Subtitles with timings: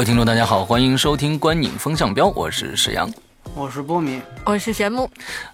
[0.00, 3.06] 位听众，大家好，欢迎收听《观影风向标》，我是沈阳。
[3.54, 5.06] 我是波米，我是玄木。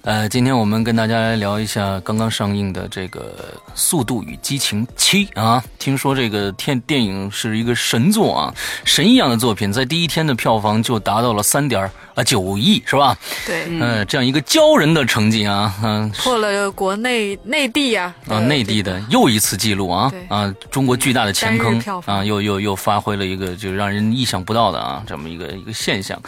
[0.02, 5.64] 呃，今天我们跟大家来聊一下刚刚上映的这个《速度与激情七》啊。
[5.80, 8.54] 听说这个电电影是一个神作啊，
[8.84, 13.16] 神一样的作品，在第一天的票房就达到了三点啊九亿，是吧？
[13.46, 26.18] 对，嗯，这样一个骄人的成绩啊，嗯，破了国内内地啊啊内地的又一次记录啊啊，中国巨大的前坑啊，又又又发挥了一个就让人意想不到的啊这么一个一个现象。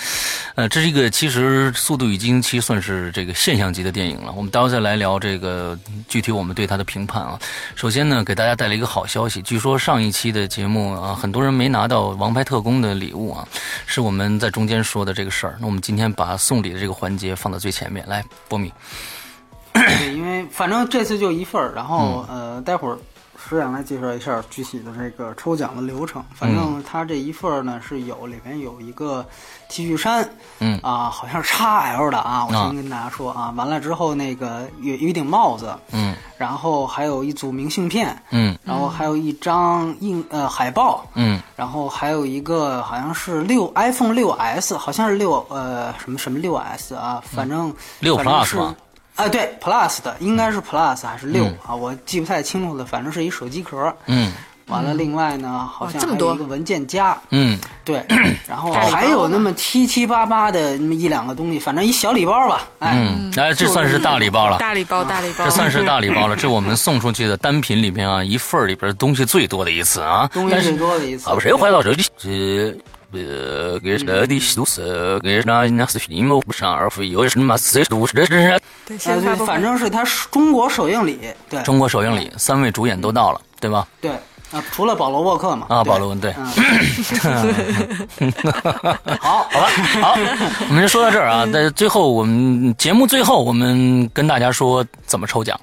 [0.57, 4.33] 呃，这是一个其实《速度与激情七》算是这个现象级的电影了。
[4.37, 7.39] 我们待会再来聊这个具体我们对它的评判啊。
[7.75, 13.49] 首先呢，给大家带来一个好消息，据说上一期的节目啊，很多人没拿到《王牌特工》的礼物啊，
[13.87, 15.57] 是我们在中间说的这个事儿。
[15.61, 18.73] 那我们今天把送礼的这个环节放到最前面来，波米。
[19.73, 22.55] 对，因为反正这次就一份儿，然后、嗯。
[22.55, 22.98] 呃，待会儿
[23.48, 26.23] 石阳来介绍一下具体的这个抽奖的流程。
[26.34, 29.25] 反正他这一份儿呢是有里面有一个
[29.69, 30.79] T 恤衫，嗯。
[30.83, 32.67] 啊，好像是 XL 的啊，我啊。
[32.67, 38.56] 先跟大家说啊，完了之后那个有有一顶帽子，嗯然后还有一组明信片，嗯。
[38.64, 41.39] 然后还有一张印呃海报，嗯。
[41.56, 48.75] 然后还有一个好像是六 iPhone 六 S，好像是六呃什么什么六 S 啊，反正六反正 Plus 是吧
[49.16, 51.59] 啊，对 Plus 的，应该是 Plus 还是六、嗯。
[51.66, 51.75] 啊？
[51.75, 53.92] 我记不太清楚了，反正是一手机壳。
[54.06, 54.33] 嗯
[54.69, 57.59] 完了，另外呢，好像这么多还有一个文件夹，嗯。
[57.89, 58.05] 对，
[58.47, 66.37] 然后还有那么七七八八的那么一两个东西，反正一小礼包吧，哎，嗯，哎，这算是大礼包了，大礼包，大礼包，这算是大礼包了。
[66.37, 70.28] 这我们送出去的单品里面啊，一份里边东西最多的一次啊。
[70.34, 71.31] 东西最多的一次。
[71.31, 72.05] 啊，谁怀到手里？
[72.19, 72.77] 这
[73.11, 81.19] 呃，给谁的都是给那那是你们不上而非有什么谁都是这是对，啊，对，先发布会反正是他中国首映礼，
[81.49, 83.89] 对中国首映礼，三位主演都到了，对吧？
[83.99, 84.11] 对
[84.50, 86.34] 啊，除了保罗沃克嘛，啊，保罗文对。
[86.36, 88.32] 嗯
[89.20, 89.69] 好，好吧，
[90.00, 90.16] 好，
[90.69, 91.47] 我们就说到这儿啊。
[91.47, 95.60] 在最后，我们节目最后，我们跟大家说怎么抽奖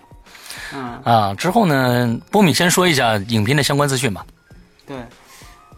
[0.73, 1.33] 嗯，啊。
[1.33, 4.25] 之后呢，波米先说一下影片的相关资讯吧。
[4.85, 4.97] 对，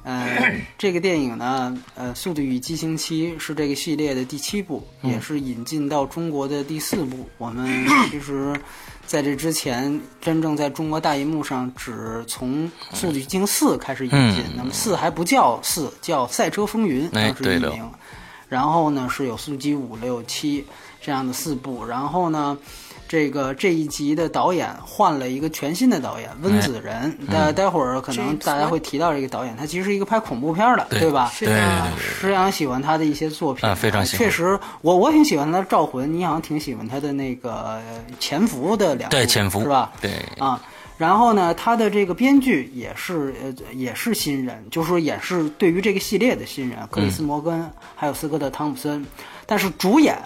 [0.03, 7.27] 呃，这个电影呢，呃，《速度与激情七》是这个系列的第七部，也是引进到中国的第四部。
[7.37, 8.53] 我们其实
[9.07, 17.89] 在这之前，真正在中国大银幕上只从《速度与激情四》开始引进，嗯那么四还不叫四，叫《赛车风云》，哎当时对了译名。
[18.47, 20.61] 然后呢，是有《速激五六七》
[21.01, 22.55] 这样的四部，然后呢。
[23.07, 31.31] 这个这一集的导演换了一个全新的导演温子仁，待待会儿可能大家会提到这个导演，他其实是一个拍恐怖片的，对吧？
[31.33, 34.25] 是的，石阳喜欢他的一些作品，啊非常喜欢。
[34.25, 37.81] 确实，我我挺喜欢他的《招魂》，你好像挺喜欢他的那个呃
[38.19, 39.91] 《潜伏》的两部对，潜伏是吧？
[40.01, 40.61] 对，啊，
[40.97, 49.05] 然后呢，他的这个编剧也是呃也是新人，就是说也是对于这个系列的新人，克里斯摩根、还有斯科特汤普森，
[49.45, 50.17] 但是主演。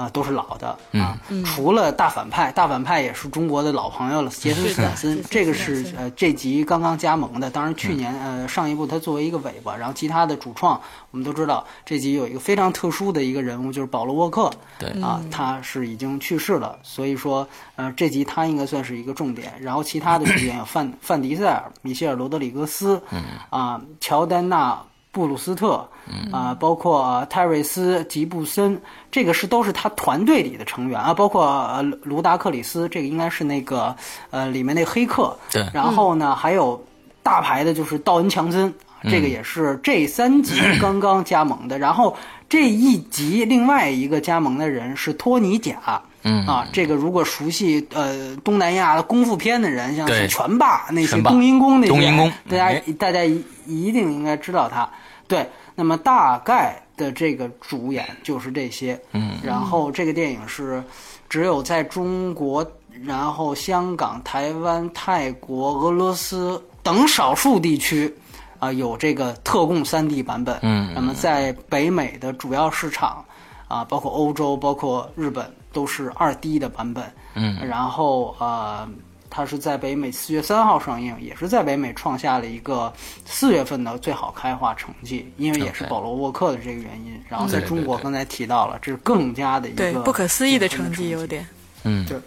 [0.00, 10.80] 啊、都是老的啊，除了大反派，大反派也是中国的老朋友了，杰森斯坦森，这个是呃这集刚刚加盟的，当然去年、呃上一部他作为一个尾巴，然后其他的主创
[11.10, 17.46] 我们都知道，这集有一个非常特殊的一个人物，就是保罗沃克，对啊，他是已经去世了，所以说，
[17.76, 19.52] 呃，这集他应该算是一个重点。
[19.60, 24.82] 然后其他的主演有范 范迪塞尔、米歇尔·罗德里格斯，嗯，啊，乔丹娜。
[25.12, 25.88] 布鲁斯特，
[26.30, 33.94] 啊、包括、呃泰瑞斯·吉布森，这个是都是他团队里的成员啊，包括呃卢达克里斯，这个应该是那个
[34.30, 36.80] 呃里面那黑客，对然后呢，还有
[37.22, 41.78] 大牌的就是道恩·强森，这个也是这三集刚刚加盟的。
[41.78, 42.16] 然后
[42.48, 46.02] 这一集另外一个加盟的人是托尼贾。
[46.22, 54.86] 嗯啊，这个如果熟悉呃东南亚的功夫片的人，像是拳霸那些冬阴功那些，冬阴功大家哎大家一一定应该知道他。
[55.30, 59.00] 对，那么大概的这个主演就是这些。
[59.12, 60.84] 嗯，然后这个电影是
[61.28, 62.68] 只有在中国，
[63.04, 68.14] 然后香港、台湾、泰国、俄罗斯等少数地区。
[68.58, 73.24] 啊、有这个特供 3D 版本，嗯那么在北美的主要市场，
[73.68, 78.86] 啊、包括欧洲、包括日本，都是二 D 的版本，嗯，然后呃，
[79.30, 82.92] 它是在北美四月三号上映，也是在北美创下了一个
[83.24, 87.18] 四月份的最好开画成绩，因为也是保罗沃克的这个原因。
[87.28, 91.46] 然后在对对对中国刚才提到了，这是更加的一对，个不可思议的成绩有点。
[91.84, 92.18] 嗯对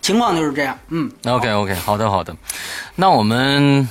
[0.00, 2.34] 情况就是这样，嗯，，OK OK，好的好的，
[2.94, 3.86] 那我们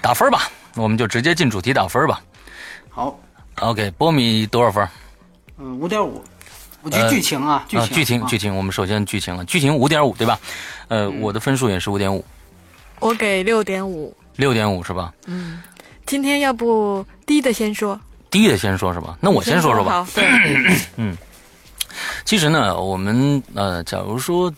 [0.00, 2.20] 打分吧，我们就直接进主题打分吧。
[2.90, 3.18] 好
[3.60, 4.86] ，OK，波米多少分？
[5.56, 6.22] 嗯，五点五。
[6.82, 10.38] 我觉呃得剧情啊，剧啊，情，剧情啊剧情，我们首先剧情了，剧情五点五对吧？
[10.88, 12.24] 呃，嗯我的分数也是五点五，
[13.00, 14.14] 我给六点五。
[14.36, 15.12] 六点五是吧？
[15.26, 15.62] 嗯
[16.04, 17.98] 今天要不低的先说，
[18.30, 19.16] 低的先说是吧？
[19.20, 20.04] 那我先说说吧。
[20.04, 20.26] 好，对，
[22.24, 24.52] 其实呢，我们呃，假如说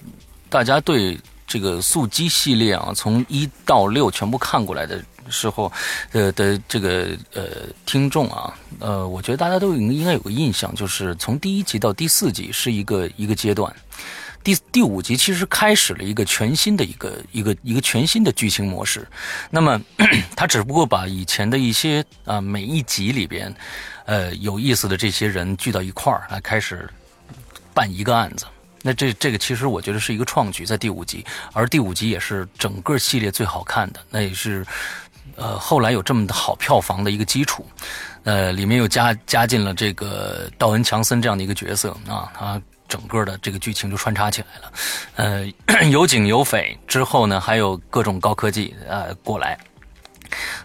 [0.49, 5.73] 大家对这个速激系列啊，从一到六全部看过来的时候，
[6.13, 7.45] 呃的这个呃
[7.87, 13.75] 听众啊，呃，我觉得大家都应应该有个印象，就是从第一集到第四集是一个一个阶段。
[14.43, 19.09] 第第五集其实开始了一个全新的一个一个一个全新的剧情模式，
[19.49, 19.81] 那么
[20.37, 23.55] 他只不过把以前的一些啊、每一集里边，
[24.05, 26.87] 呃有意思的这些人聚到一块儿来开始
[27.73, 28.45] 办一个案子。
[28.83, 31.25] 那这这个其实我觉得是一个创举，在第五集，
[31.55, 34.63] 而第五集也是整个系列最好看的，那也是
[35.37, 37.67] 呃后来有这么的好票房的一个基础。
[38.25, 42.59] 呃，里面又加加进了这个道恩·强森这样的一个角色啊，他
[42.89, 44.73] 整个的这个剧情就穿插起来了。
[45.17, 49.59] 呃， 有警有匪，之后呢还有各种高科技呃过来。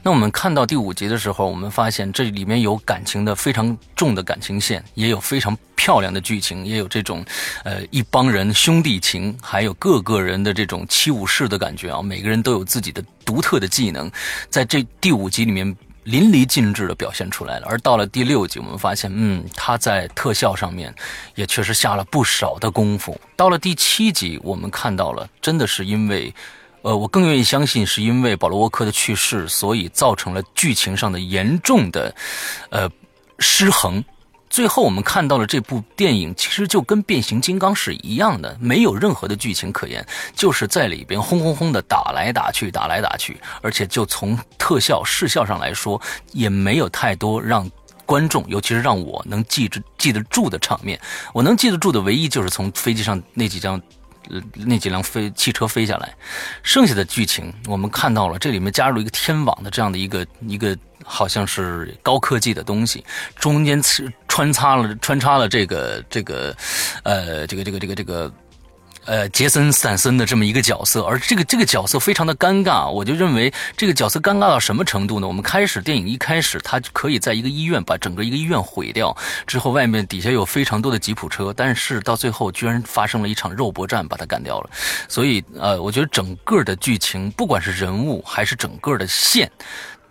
[0.01, 7.23] 那我们看到第五集的时候，我们发现这里面有感情的非常重的感情线，也有非常漂亮的剧情，也有这种
[7.63, 14.09] 呃一帮人兄弟情，还有各个人的这种七武士的感觉啊，每个人都有自己的独特的技能，
[14.49, 17.67] 在这第五集里面淋漓尽致的表现出来了。
[17.67, 20.93] 而到了第六集，我们发现，嗯，他在特效上面
[21.35, 23.19] 也确实下了不少的功夫。
[23.35, 26.33] 到了第七集，我们看到了，真的是因为。
[26.81, 32.13] 呃，我更愿意相信是因为保罗沃克的去世，所以造成了剧情上的严重的，
[32.69, 32.89] 呃，
[33.39, 34.03] 失衡。
[34.49, 47.69] 最后我们看到了这部电影，其实就跟变形金刚是一样的，没有任何的剧情可言，就是在里边轰轰轰的打来打去，打来打去，而且就从特效视效上来说，也没有太多让。
[48.05, 50.99] 观众，尤其是让我能记着记得住的场面，
[51.31, 53.79] 我能记得住的唯一就是从飞机上那几张
[54.53, 56.13] 那几辆飞汽车飞下来，
[56.63, 63.03] 剩下的剧情我们看到了，这里面加入了一个天网的这样的一个一个好像是高科技的东西，
[63.35, 63.81] 中间
[64.27, 66.55] 穿插了穿插了这个这个
[67.03, 68.31] 呃这个这个这个这个。
[69.09, 75.27] 呃，杰森·斯坦森的这么一个角色，而这个这个角色非常的尴尬，我就认为这个角色尴尬到什么程度呢？
[75.27, 79.17] 我们开始电影一开始，他可以在一个医院把整个一个医院毁掉，
[79.47, 84.69] 之后外面底下有非常多的吉普车，但是到最后居然发生了一场肉搏战，把他干掉了。
[85.07, 89.51] 所以呃，我觉得整个的剧情，不管是人物还是整个的线。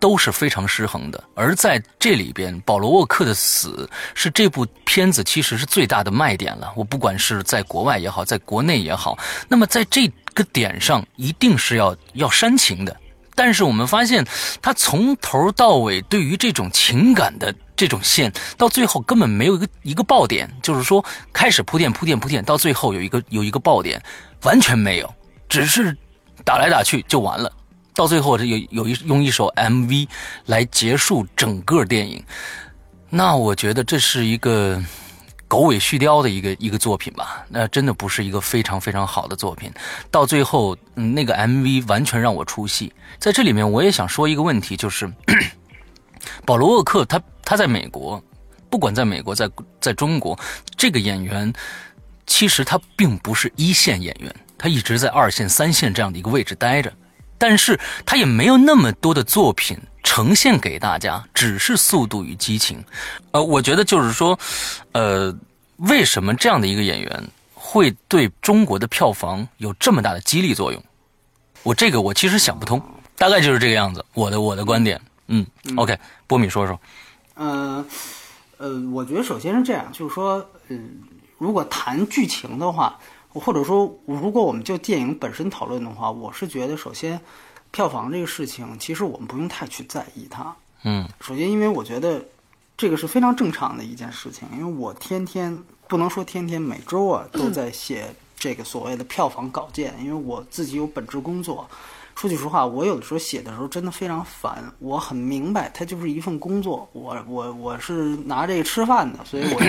[0.01, 6.73] 都是非常失衡的，而在这里边，保罗沃克的死是这部片子其实是最大的卖点了。
[6.77, 9.19] 我不管是在国外也好，在国内也好，
[9.49, 12.97] 那么在这个点上一定是要要煽情的。
[13.35, 14.27] 但是我们发现，
[14.61, 24.03] 他从头到尾对于这种情感的这种线，到最后根本没有一个一个爆点，就是说开始铺垫铺垫铺垫，到最后有一个有一个爆点，
[24.43, 25.15] 完全没有，
[25.49, 25.97] 只是
[26.45, 27.53] 打来打去就完了。
[27.99, 30.07] 到最后，这有有一用一首 MV
[30.47, 32.23] 来结束整个电影，
[33.11, 34.81] 那我觉得这是一个
[35.49, 37.45] 狗尾续貂的一个一个作品吧。
[37.49, 39.69] 那真的不是一个非常非常好的作品。
[40.13, 42.93] 到最后，嗯，那个 MV 完全让我出戏。
[43.19, 45.13] 在这里面，我也想说一个问题，就是
[46.47, 48.23] 保罗沃克他他在美国，
[48.71, 49.51] 不管在美国在
[49.81, 50.39] 在中国，
[50.77, 51.53] 这个演员
[52.29, 56.93] 其实他并不是一线演员，他一直在二线、三线这样的一个位置待着。
[57.39, 62.79] 但是他也没有那么多的作品呈现给大家，只是《速度与激情》。
[63.31, 64.39] 呃，我觉得就是说，
[64.93, 65.35] 呃，
[65.77, 70.83] 为什么这样的一个演员会对中国的票房有这么大的激励作用？
[71.63, 72.81] 我这个我其实想不通，
[73.17, 74.05] 大概就是这个样子。
[74.15, 76.81] 我的我的观点，嗯 o k 波米说说。
[77.35, 77.85] 呃，
[78.57, 81.01] 呃，我觉得首先是这样，就是说，嗯、
[81.37, 82.99] 如果谈剧情的话，
[83.35, 87.21] 或者说如果我们就电影本身讨论的话，我是觉得首先
[87.71, 90.55] 票房这个事情，其实我们不用太去在意它。
[90.85, 92.25] 嗯首先，因为我觉得
[92.77, 95.57] 这个是非常正常的一件事情，因为我天天
[95.87, 101.69] 不能说天天每周啊都在写这个所谓的票房稿件，因为我自己有本职工作。
[102.15, 104.73] 说句实话，我有的时候写的时候真的非常烦。
[104.81, 109.67] 我很明白，它就是一份工作，我我我是拿这个吃饭的，所以我就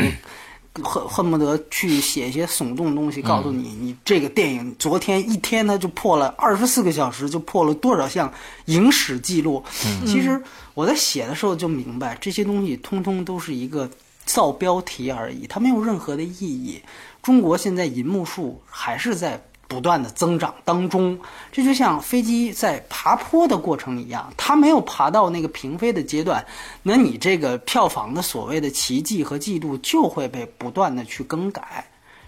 [0.83, 8.31] 恨恨不得去写一些耸动的东西，告诉你，你这个电影昨天一天它就破了二十四个小时，就破了多少项
[8.65, 9.63] 影史记录。
[10.05, 10.41] 其实
[10.73, 13.89] 我在写的时候就明白，这些东西通通都是一个
[14.25, 16.81] 造标题而已，它没有任何的意义。
[17.21, 19.43] 中国现在银幕数还是在。
[19.69, 21.19] 不断的增长当中，
[21.51, 26.45] 这就像飞机在爬坡的过程一样，它没有爬到那个平飞的阶段，
[26.81, 31.85] 那你这个票房的所谓的奇迹和记录就会被不断的去更改，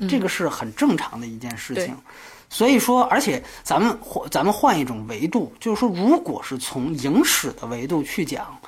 [0.07, 1.98] 这个是很正常的一件事情。
[2.50, 8.60] 所以说，而且咱们换咱们换一种维度，就是说，如果是从影史的维度去讲。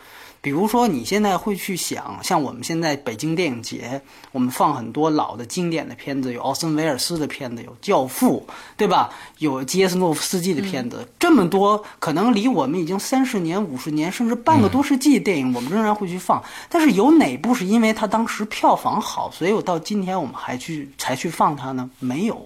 [0.44, 4.02] 比如说，你现在会去想，像我们现在北京电影节，
[4.34, 8.46] 我们放很多老的经典的片子，有奥森威尔斯的片子，有《教父》，
[8.76, 9.10] 对吧？
[9.38, 16.44] 有基耶斯诺夫斯基的片子，这么多，可能离我们已经三十年、五十年，甚至半个多世纪的电影，我们仍然会去放。
[16.68, 21.90] 但是有哪部是因为它当时票房好，所以我到今天我们还去才去放它呢？
[22.00, 22.46] 没有。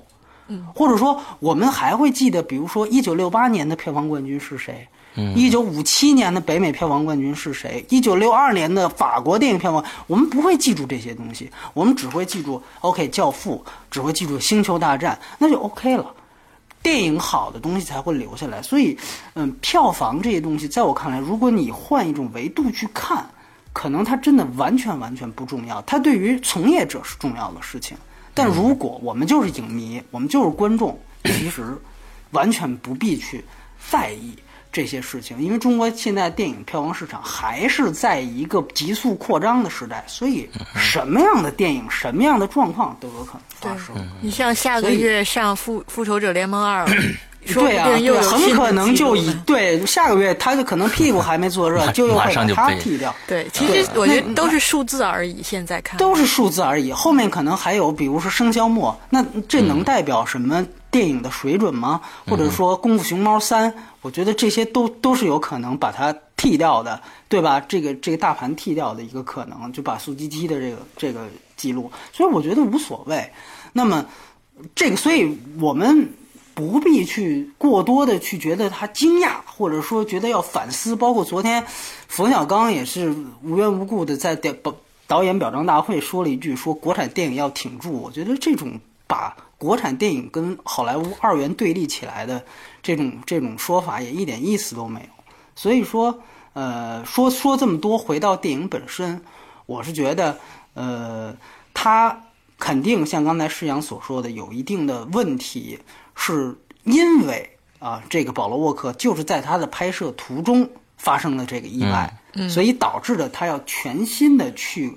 [0.49, 0.67] 嗯。
[0.75, 4.87] 或者说，我们还会记得，比如说一九六八年的票房冠军是谁？
[5.35, 7.83] 一九五七年的北美票房冠军是谁？
[7.89, 16.13] 一九六二年的法国电影票房，我们不会记住这些东西，我们只会记住 OK《教父》，只会记住《星球大战》，那就 OK 了。
[16.83, 18.97] 电影好的东西才会留下来，所以，
[19.33, 23.27] 嗯，票房这些东西，在我看来，如果你换一种维度去看，
[23.73, 25.81] 可能它真的完全完全不重要。
[25.81, 27.97] 它对于从业者是重要的事情，
[28.33, 31.75] 但如果我们就是影迷，我们就是观众，其实
[32.31, 33.43] 完全不必去
[33.89, 34.37] 在意。
[34.77, 43.95] 这些事情，因为中国现在电影票房市场还是在一个急速扩张的时代，所以什么样的电影、什么样的状况都有可能发生。
[44.21, 46.85] 你像下个月上《复复仇者联盟二》，
[47.53, 47.89] 对啊，
[48.21, 53.13] 很可能就以对下个月他就可能屁股还没坐热，就又会把他剃掉。
[53.27, 55.41] 对，其实我觉得都是数字而已。
[55.43, 60.65] 现在看都是数字而已，后面可能还有，比如说生肖末，那这能代表什么？
[60.89, 61.99] 电影的水准吗？
[62.25, 63.69] 或者说《功夫熊猫三》，
[64.01, 67.59] 我觉得这些都都是有可能把它剃掉的，对吧？
[67.67, 71.27] 这个这个大盘剃掉的一个可能，就把速激激的这个这个
[71.57, 73.29] 记录，所以我觉得无所谓。
[73.73, 74.03] 那么
[74.73, 76.09] 这个，所以我们
[76.57, 80.95] 不必去过多的去觉得他惊讶，或者说觉得要反思。
[80.95, 81.63] 包括昨天
[82.07, 84.73] 冯小刚也是无缘无故的在导
[85.05, 87.91] 导演表彰大会说了一句，说国产电影要挺住。
[87.93, 89.37] 我觉得这种把。
[89.59, 92.45] 国产电影跟好莱坞二元对立起来的
[92.83, 95.23] 这种这种说法也一点意思都没有。
[95.55, 96.19] 所以说，
[96.53, 99.19] 呃，说说这么多，回到电影本身，
[99.65, 100.37] 我是觉得，
[100.75, 101.35] 呃，
[101.73, 102.21] 它
[102.59, 105.79] 肯定像刚才施阳所说的，有一定的问题，
[106.17, 112.13] 是因为啊，这个保罗沃克就是在他的拍摄途中发生了这个意外，
[112.49, 114.93] 所以导致的他要全新的去。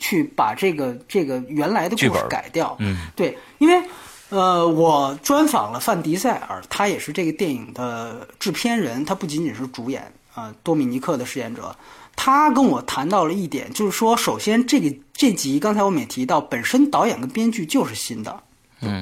[0.00, 3.82] 去把这个这个原来的故事改掉，嗯，对，因为，
[4.28, 11.74] 呃，我专访了范迪塞尔，他也是这个电影的制片人，他不仅仅是主演，啊，多米尼克的饰演者，
[12.14, 18.47] 他跟我谈到了一点，就是说，首先这个这集刚才我们也提到，本身导演跟编剧就是新的，嗯，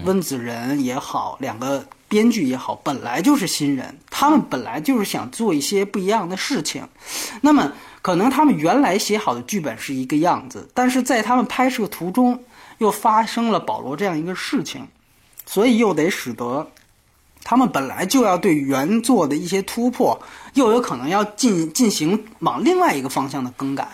[0.04, 6.88] 温子仁也好，两个编剧也好，本来就是新人，他们本来就是想做一些不一样的事情，
[7.40, 7.72] 那么。
[8.02, 12.40] 可能他们原来写好的剧本是一个样子，但是在他们拍摄途中
[12.78, 14.86] 又发生了保罗这样一个事情，
[15.44, 16.70] 所以又得使得
[17.42, 20.22] 他们本来就要对原作的一些突破，
[20.54, 23.88] 又有可能要进进行往另外一个方向的更改。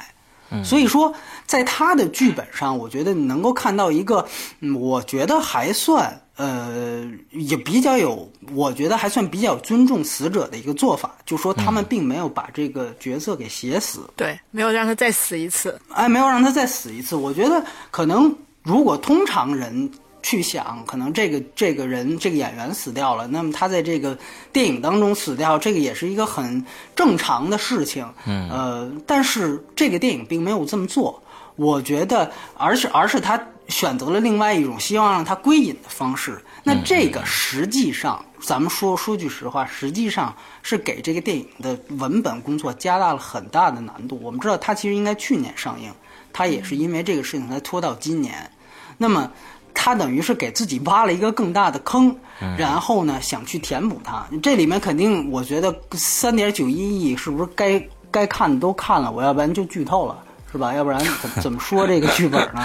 [0.63, 1.15] 所以说，
[1.47, 4.27] 在他的剧本上，我觉得你能够看到一个，
[4.75, 6.19] 我觉得还算。
[6.35, 17.15] 呃，也比较有，我觉得还算比较尊重死者的一个做法，就说他们并没有把这个角色给写死，对，没有让他再死一次，哎，没有让他再死一次。
[17.15, 19.89] 我觉得可能如果通常人
[20.23, 24.17] 去想，可能这个这个人这个演员死掉了，那么他在这个
[24.55, 26.65] 电影当中死掉，这个也是一个很
[26.97, 28.07] 正常的事情。
[28.27, 31.23] 嗯，呃，但是这个电影并没有这么做，
[31.57, 33.41] 我觉得，而是而是他。
[33.69, 44.19] 选择了另外一种希望让它归隐的方式，那这个实际上，咱们说说句实话，实际上是给这个电影的文本工作加大了很大的难度。
[44.21, 45.91] 我们知道它其实应该去年上映，
[46.35, 48.51] 它也是因为这个事情才拖到今年。
[48.99, 49.31] 那么，
[49.73, 52.15] 他等于是给自己挖了一个更大的坑，
[52.59, 54.27] 然后呢想去填补它。
[54.43, 59.11] 这里面肯定，我觉得三点九一亿是不是该该看的都看了？
[59.11, 60.23] 我要不然就剧透了。
[60.53, 60.75] 是吧？
[60.75, 62.61] 要不然怎么怎么说这个剧本呢？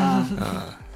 [0.00, 0.24] 啊，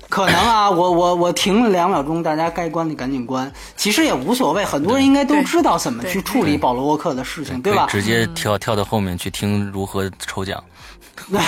[0.09, 3.51] 可能啊，我我我停了两秒钟，大家该关的赶紧关。
[3.77, 7.87] 其实也无所谓，很多人应该都知道怎么去处理保罗沃克的事情，对吧？
[7.89, 10.62] 直接跳跳到后面去听如何抽奖。
[11.31, 11.41] 对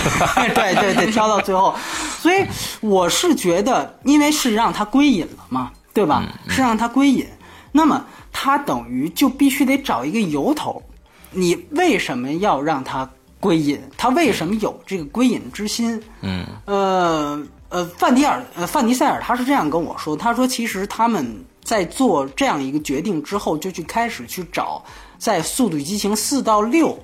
[0.74, 1.74] 对对，挑到最后，
[2.20, 2.46] 所以
[2.80, 6.22] 我是觉得，因为是让他归隐了嘛，对吧？
[6.48, 7.26] 是让他归隐，
[7.72, 10.82] 那么他等于就必须得找一个由头，
[11.30, 13.08] 你为什么要让他
[13.44, 13.78] 归隐？
[13.98, 16.02] 他为什么有这个归隐之心？
[16.22, 24.82] 嗯，呃呃，范迪尔呃范迪塞尔他是这样跟我说，他说其实他们在做这样一个决定之后，就去开始去找
[25.18, 26.98] 在《速度与激情》四到六。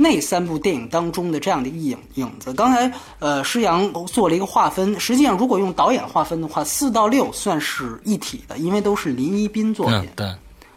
[0.00, 10.08] 那三部电影当中的这样的一影影子，刚才呃施洋做了一个划分，实际上如果用导演划分的话，四到六算是一体的，因为都是林一斌作品。
[10.14, 10.32] 对，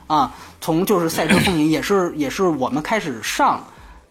[0.08, 3.64] 啊，从就是《赛车风云》也是也是我们开始上，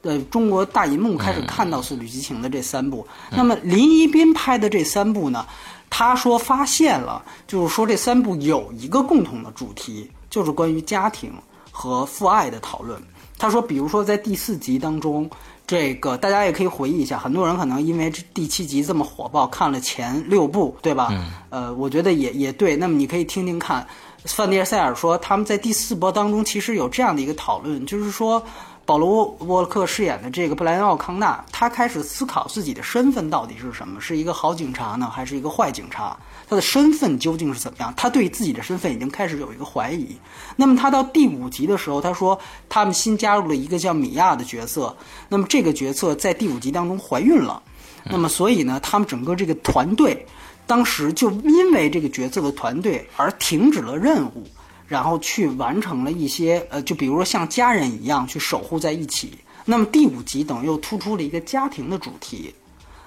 [0.02, 3.06] 的中国大银幕开始看到《速度与激情》的这三部。
[3.30, 5.46] 那么林一斌拍的这三部呢，
[5.90, 11.32] 他说发现了，就是说这三部有一个共同的主题，就是关于家庭
[11.70, 13.00] 和父爱的讨论。
[13.38, 15.28] 他说，比如说在第四集当中，
[15.66, 21.08] 这个大家也可以回忆一下，很多人可能因为这第七集这么火爆，看了前六部，对吧？
[21.10, 21.30] 嗯。
[21.50, 22.76] 呃，我觉得也也对。
[22.76, 23.86] 那么你可以听听看，
[24.24, 28.42] 范迪尔塞尔说他们在第四波当中其实有这样的一个讨论，就是说。
[28.90, 36.16] 保罗沃克饰演的这个布莱恩奥康纳，他开始思考自己的身份到底是什么，是一个好警察呢，还是一个坏警察？
[36.48, 37.94] 他的身份究竟是怎么样？
[37.96, 40.18] 他对自己的身份已经开始有一个怀疑。
[40.56, 42.36] 那么他到第五集的时候，他说
[42.68, 44.96] 他们新加入了一个叫米娅的角色，
[45.28, 47.62] 那么这个角色在第五集当中怀孕了，
[48.06, 50.26] 那么所以呢，他们整个这个团队
[50.66, 54.44] 当时就因为这个角色的团队而停止了任务。
[54.90, 59.38] 然后去完成了一些，呃，就比如说像家人一样去守护在一起。
[59.64, 62.52] 那么第五集等于又突出了一个家庭的主题。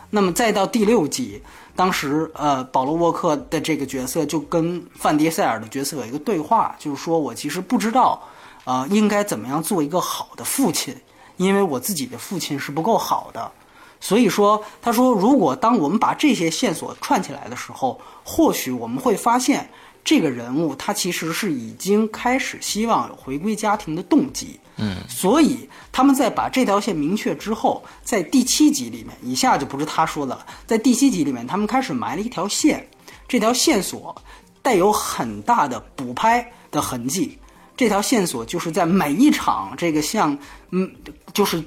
[0.09, 1.41] 那么再到第六集，
[1.75, 8.23] 当时呃，保罗沃克的这个角色就跟范迪塞尔的角色有一个对话，就是说我其实不知道，
[8.63, 10.95] 呃，应该怎么样做一个好的父亲，
[11.35, 13.51] 因为我自己的父亲是不够好的。
[13.99, 19.69] 所以说，他说，如果当我们把这些线索串起来的时候，或许我们会发现。
[20.03, 32.85] 这个人物他其实是已经开始希望有回归家庭的动机，嗯，所以他们在把这条线明确之后，在第七集里面，以下就不是他说的了，在第七集里面，他们开始埋了一条线，
[33.29, 34.13] 这条线索
[34.61, 37.37] 带有很大的补拍的痕迹，
[37.77, 40.37] 这条线索就是在每一场这个像
[40.71, 40.91] 嗯，
[41.33, 41.63] 就是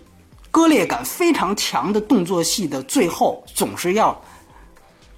[0.50, 4.22] 割裂感非常强的动作戏的最后，总是要。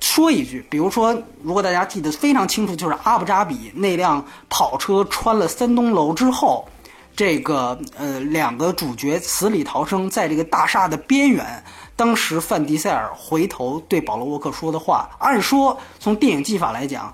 [0.01, 6.69] 说一句，比如说，如果大家记得非常清楚，就是阿布扎比那辆跑车穿了三栋楼之后，
[7.17, 11.65] 这个呃两个主角死里逃生，在这个大厦的边缘，
[11.97, 17.13] 当时范迪塞尔回头对保罗沃克说的话，按说从电影技法来讲，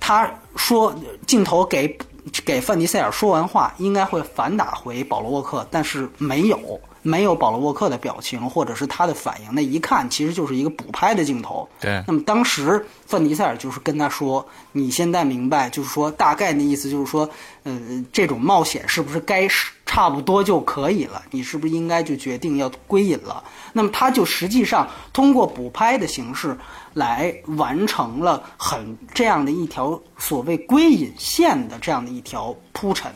[0.00, 0.94] 他说
[1.26, 1.98] 镜头给
[2.44, 6.80] 给范迪塞尔说完话，应该会反打回保罗沃克，但是没有。
[7.02, 11.68] 没有保罗沃克的表情，或者是他的反应，那一看其实就是一个补拍的镜头。
[11.80, 12.02] 对。
[12.06, 17.28] 那么当时范迪塞尔就是跟他说：“你现在明白，就是说大概的意思就是说，
[17.64, 19.48] 呃，这种冒险是不是该
[19.84, 21.22] 差不多就可以了？
[21.30, 23.42] 你是不是应该就决定要归隐了？
[23.72, 26.56] 那么他就实际上通过补拍的形式
[26.94, 33.12] 来完成了很这样的一条所谓归隐线的这样的一条铺陈。”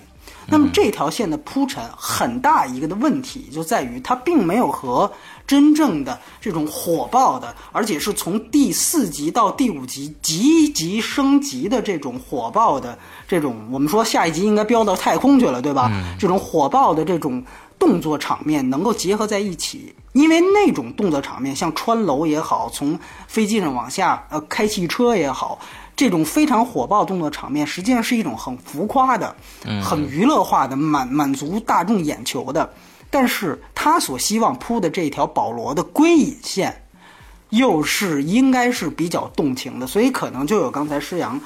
[0.49, 5.11] 那么这条线的铺陈很大一个的问题就在于，它并没有和
[5.47, 15.91] 真正的这种火爆的，而且是从第四集到第五集级级升级的这种火爆的这种，我们说下一集应该飙到太空去了，对吧？
[16.19, 17.45] 这种火爆的这种
[17.79, 25.59] 动作场面能够结合在一起，因为那种动作场面，像穿楼也好，从飞机上往下呃开汽车也好。
[25.97, 29.35] 这种非常火爆动作场面，实际上是一种很浮夸的、
[29.83, 32.71] 很娱乐化的、满满足大众眼球的。
[33.09, 36.83] 但是他所希望铺的这条保罗的归隐线，
[37.49, 41.41] 又是应该是比较动情的，所以可能就有刚才施阳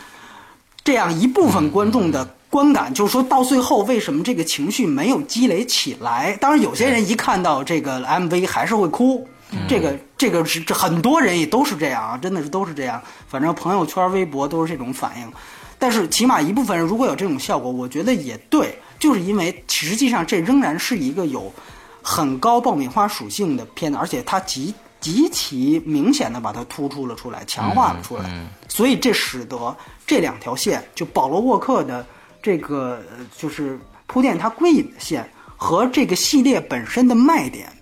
[0.83, 6.37] 这样一部分观众的观感，就是说到最后为什么这个情绪没有积累起来？
[6.41, 9.29] 当然，有些人一看到这个 MV 还是会哭。
[9.69, 13.01] 这个这个是这很多人也都是这样啊，真的是都是这样。
[13.27, 15.33] 反正朋友圈、微博都是这种反应。
[15.79, 21.51] 但是起码一部分人如果有这种效果，我觉得也对，就是因为实际上这仍然是一个有
[22.03, 28.47] 很高爆米花属性的片子，而且它极极其明显的把它突出了出来，强化了出来。
[28.69, 29.75] 所以这使得
[30.07, 32.05] 这两条线，就保罗沃克的
[32.43, 33.03] 这个
[33.39, 37.73] 就是铺垫他归隐的线和这个系列本身的卖点。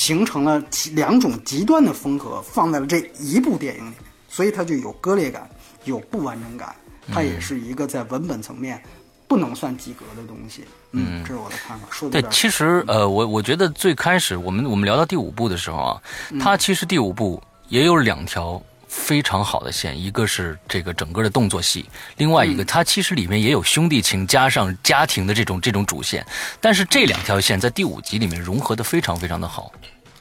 [0.00, 0.62] 形成了
[0.94, 3.94] 两种极端的风格，放在了这一部电影里面，
[4.30, 5.46] 所以它就有割裂感。
[5.84, 6.74] 有不完整感，
[7.12, 8.82] 它也是一个在文本层面
[9.28, 10.64] 不能算及格的东西。
[10.92, 11.86] 嗯，这是我的看法。
[11.90, 16.02] 说的对，其实呃，我我觉得最开始我们我们聊到第五部的时候啊，
[16.40, 21.86] 它其实第五部也有两条非常好的线，一个是这个整个的动作戏，
[22.18, 26.26] 另外一个它其实里面也有兄弟情加上家庭的这种这种主线，
[26.60, 29.72] 但是这两条线在第五集里面融合的非常非常的好。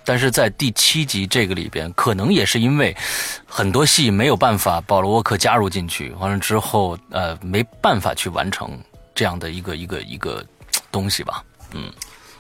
[0.10, 2.98] 但是在第七集这个里边，可能也是因为
[3.46, 8.76] 很多戏没有办法保罗沃克加入进去，完了之后，呃，没办法去完成
[9.14, 10.44] 这样的一个一个一个
[10.92, 11.44] 东西吧。
[11.76, 11.94] 嗯，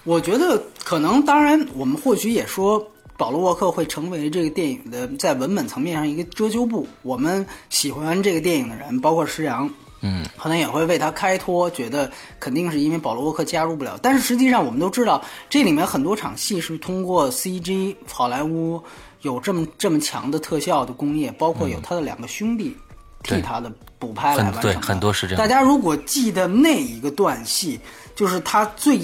[0.03, 2.83] 我觉得可能，当然，我们或许也说，
[3.15, 6.87] 保罗沃克会成为这个电影的在文本层面上一个遮羞布。
[7.03, 9.69] 我们喜欢这个电影的人，包括石洋，
[10.01, 13.99] 嗯，可能也会为他开脱，觉得肯定是因为保罗沃克加入不了。
[14.01, 18.81] 但是实际上，我们都知道，这里面很多场戏是通过 CG 好莱坞
[19.21, 22.77] 有这么这么强的特效的工业，包括有他的两个兄弟
[23.23, 24.61] 替他的补拍来完成的。
[24.61, 27.79] 很对很多是这样大家如果记得那一个段戏，
[28.15, 28.99] 就是他最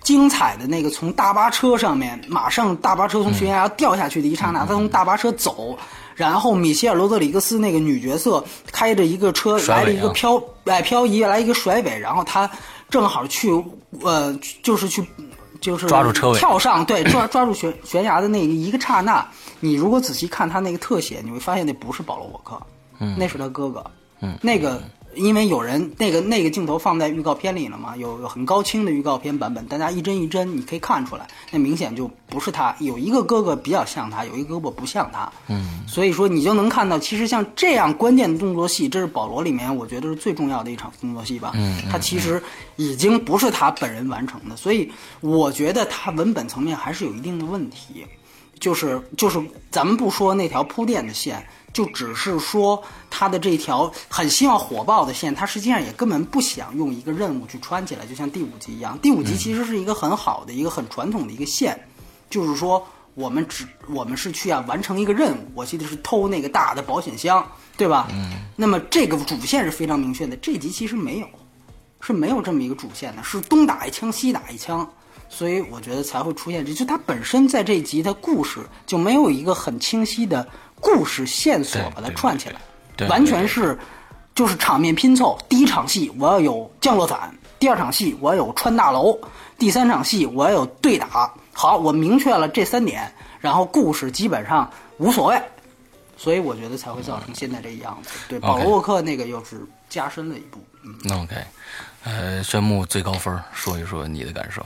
[0.00, 5.78] 精彩的那个从大巴车上面，马上大巴车从悬崖掉下去的一刹嗯那，他从大巴车走，
[6.18, 12.50] 然后米歇尔·罗德里格斯那个女角色开着一个车来了一个漂哎漂移，来一个甩尾，然后她
[12.90, 13.50] 正好去
[14.02, 15.02] 呃就是去。
[15.60, 16.38] 就是抓住车尾。
[16.38, 19.26] 跳上，对，抓 抓住悬悬崖的那一个刹那，
[19.58, 22.56] 你如果仔细看他那个特写，你会发现那不是保罗沃克，
[23.00, 23.84] 嗯，那是他哥哥，
[24.20, 24.80] 嗯，那个
[25.18, 42.42] 因为有人那个那个镜头放在预告片里了嘛，有有很高清的预告片版本，大家一帧一帧你可以看出来，那明显就不是他，有一个哥哥比较像他，有一个胳膊不像他，嗯，所以说你就能看到，其实像这样关键的动作戏，这是保罗里面我觉得是最重要的一场动作戏吧，嗯，他其实
[42.76, 48.06] 已经不是他本人完成的，所以我觉得他文本层面还是有一定的问题。
[48.60, 51.46] 就是就是，咱们不说那条铺垫的线，
[51.78, 58.98] 就只是说他的这条很希望火爆的线，他实际上也根本不想用一个任务去穿起来，就像第五集一样。
[58.98, 61.78] 第五集其实是一个很好的一个很传统的一个线，
[62.28, 68.08] 就是说我们只我们是去啊完成一个任务，我记得是偷那个大的保险箱，对吧？
[68.10, 68.32] 嗯。
[68.56, 71.28] 那么这个主线是非常明确的，这集其实没有，
[72.00, 74.84] 是没有这么一个主线的，是东打一枪西打一枪。
[75.30, 80.48] 所以我觉得才会出现这，就它本身在这一集的故事就没有一个很清晰的
[80.80, 82.56] 故事线索把它串起来，
[82.96, 83.78] 对完全是
[84.34, 85.38] 就是场面拼凑。
[85.48, 89.18] 第一场戏我要有降落伞，第二场戏我要有穿大楼，
[89.58, 91.32] 第三场戏我要有对打。
[91.52, 95.42] 好，我明确了这三点，然后故事基本上无所谓，
[96.16, 98.10] 所以我觉得才会造成现在这样子。
[98.28, 100.60] 对，保罗沃克那个又是加深了一步。
[100.84, 101.34] 嗯，那 OK，
[102.04, 104.64] 呃，宣木最高分，说一说你的感受。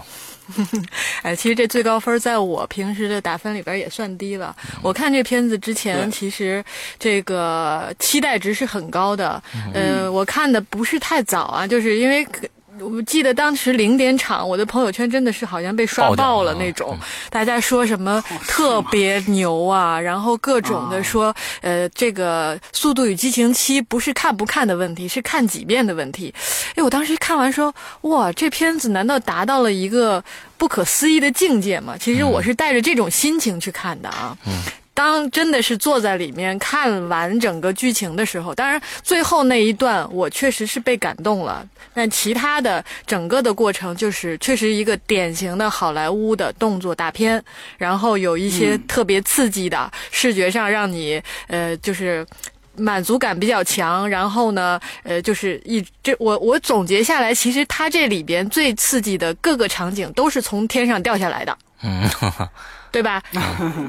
[1.23, 4.55] 哎，其实这最高分在我平时的打分里边也算低了。
[4.83, 6.65] 我看这片子之前，其实
[6.99, 9.43] 这个期待值是很高的。
[9.75, 12.47] 呃，我看的不是太早啊，就是因为可。
[12.81, 26.33] 我记得当时零点场，我的朋友圈真的是好像被刷爆了了那种，大家说什么特别牛啊，然后各种的说，呃，这个《速度与激情七》不是看不看的问题，是看几遍的问题。
[26.75, 30.25] 哎，我当时看完说，哇，这片子难道达到了一个
[30.57, 31.95] 不可思议的境界吗？
[32.01, 34.37] 其实我是带着这种心情去看的啊。
[34.47, 34.63] 嗯。
[34.95, 47.43] 当真的是坐在里面看完整个剧情的时候，当然最后那一段我确实是被感动了，但其他的整个的过程就是确实一个典型的好莱坞的动作大片，
[47.79, 52.27] 然后有一些特别刺激的，视觉上让你呃就是。
[52.75, 62.09] 满足感比较强，然后呢，呃，就是一这我我总结下来，其实它这里边最刺激的各个场景都是从天上掉下来的，嗯，
[62.91, 63.23] 对吧？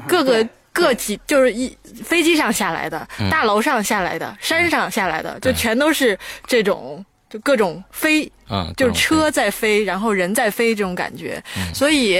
[0.06, 11.42] 各个各级就是一飞机上下来的，大楼上下来的，山上下来的，就全都是这种就各种飞，嗯，就是车在飞，然后人在飞这种感觉。
[11.72, 12.18] 所以，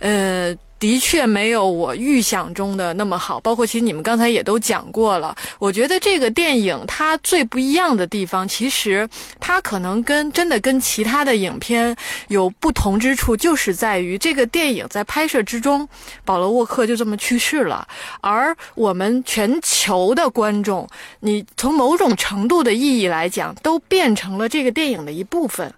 [0.00, 0.54] 呃。
[0.82, 5.32] 的确没有我预想中的那么好，包括其实你们刚才也都讲过了。
[5.60, 15.88] 我觉得这个电影它最不一样的地方，其实它可能跟真的跟其他的影片有不同之处，就是在于这个电影在拍摄之中，
[16.24, 17.86] 保罗沃克就这么去世了，
[18.20, 20.88] 而我们全球的观众，
[21.20, 25.72] 你从某种程度的意义来讲，都变成了这个电影的一部分。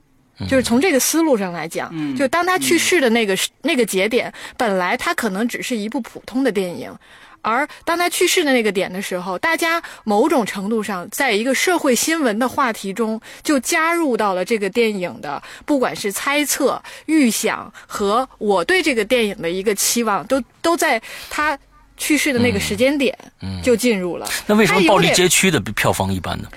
[0.49, 6.93] 就是从这个思路上来讲，嗯就当他去世的那个、那个节点，本来他可能只是一部普通的电影，
[7.41, 21.57] 而当他去世的那个点的时候，大家某种程度上在一个社会新闻的话题中，就加入到了这个电影的，不管是猜测、预想和我对这个电影的一个期望，都都在他
[21.97, 23.17] 去世的那个时间点
[23.63, 24.27] 就进入了。
[24.47, 26.49] 那为什么暴力街区的票房一般呢？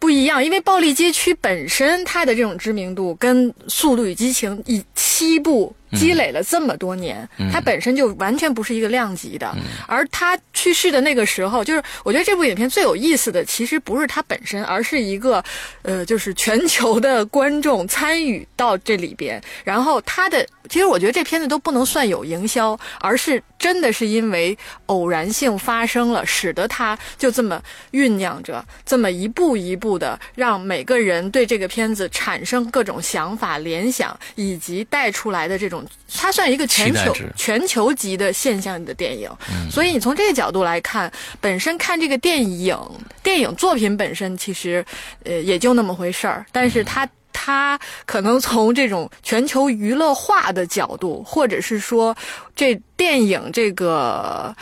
[0.00, 9.54] 不一样，因为《暴力街区》本身它的这种知名度跟《速度与激情》以七部积累了这么多年，它本身就完全不是一个量级的。
[9.86, 15.42] 而他去世的那个时候，就是我觉得这部影片最有意思的，其实不是它本身，而是一个
[15.82, 27.60] 呃，就是全球的观众参与到这里边，然后他的其实我觉得这片子都不能算有营销，而是真的是因为偶然性发生了，使得它就这么
[27.92, 35.79] 酝酿着，这么一步一步的让每个人对这个片子产生各种想法、联想，以及带出来的这种，
[36.14, 39.30] 它算一个全球全球级的现象的电影。
[39.70, 42.76] 所以你从这个角度来看，本身看这个电影，
[43.22, 44.84] 电影作品本身其实
[45.24, 47.08] 呃也就那么回事儿，但是它。
[47.32, 52.14] 它可能从这种全球娱乐化的角度，或者是说
[52.54, 54.54] 这电影这个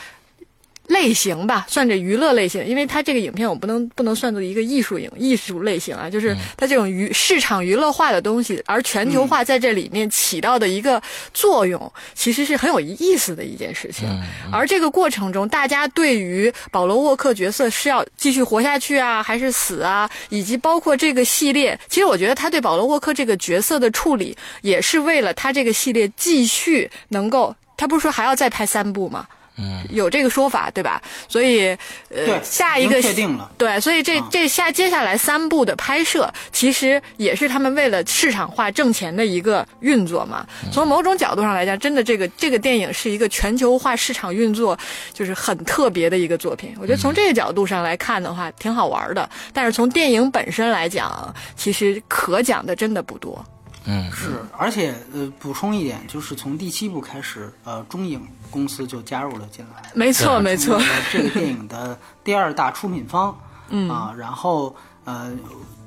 [0.89, 11.01] 类型吧，算这娱乐类型，因为它这个影片我不能不能算作一个艺术影艺术类型啊，就是它这种娱市场娱乐化的东西，而全球化在这里面起到的一个
[11.33, 14.09] 作用，其实是很有意思的一件事情。
[14.53, 29.27] 而这个过程中，大家对于保罗沃克角色是要继续活下去啊，还是死啊，以及包括这个系列，其实我觉得他对保罗沃克这个角色的处理，也是为了他这个系列继续能够，他不是说还要再拍三部吗？
[29.59, 31.03] 嗯，有这个说法对吧？
[31.29, 31.77] 所以，
[32.11, 33.51] 呃，下一个确定了。
[33.59, 40.47] 对，所以这这下接下来三部的拍摄，其实也是他们为了市场化挣钱的一个运作嘛。
[40.73, 44.79] 从某种角度上来讲，真的这个这个电影是一个全球化市场运作，
[45.13, 46.75] 就是很特别的一个作品。
[46.81, 49.29] 我觉得从这个角度上来看的话，挺好玩的。
[49.53, 53.45] 但是从电影本身来讲，其实可讲的真的不多。
[53.91, 58.21] 嗯，是，而且呃，补充一点，就是从第七部开始，呃，中影
[58.51, 60.79] 公司就加入了进来，没错，没错
[61.11, 63.35] 这个电影的第二大出品方。
[63.71, 64.75] 嗯啊，然后
[65.05, 65.31] 呃，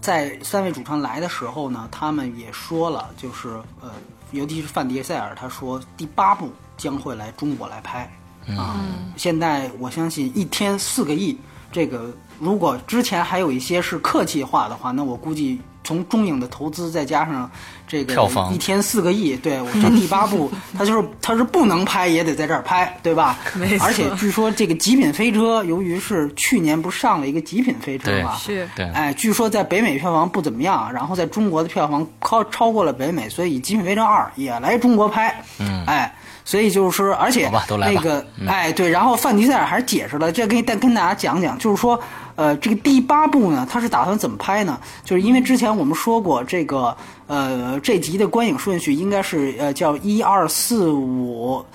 [0.02, 3.50] 在三位主创来的时候呢，他们也说了，就是
[3.82, 3.92] 呃，
[4.32, 8.12] 尤其是范迪塞尔，他说第八部将会来中国来拍。
[8.58, 8.80] 啊，
[9.16, 11.38] 现在我相信一天四个亿，
[11.72, 17.50] 这个如果之前还有一些是客气话的话，那我估计从中影的投资再加上
[17.88, 18.54] 这个票房。
[18.54, 23.38] 一天四个亿，对我这第八部 他就是他是不能拍也得在这儿拍，对吧？
[23.56, 23.88] 没错。
[23.88, 35.44] 而且据说这个极品飞车，由于是去年不是上了一个极品飞车对嘛，是，哎，据说在北美票房不怎么样，然后在中国的票房超超过了北美，所以《极品飞车二》也来中国拍。
[35.60, 36.14] 嗯，哎，
[36.52, 41.98] 所以就是说，而且那个，哎，对，然后范迪塞尔还是解释了，这跟跟跟大家讲讲，就是说，
[42.36, 44.78] 呃，这个第八部呢，他是打算怎么拍呢？
[45.06, 46.94] 就是因为之前我们说过，这个
[47.28, 51.66] 呃，这集的观影顺序应该是呃叫一二四五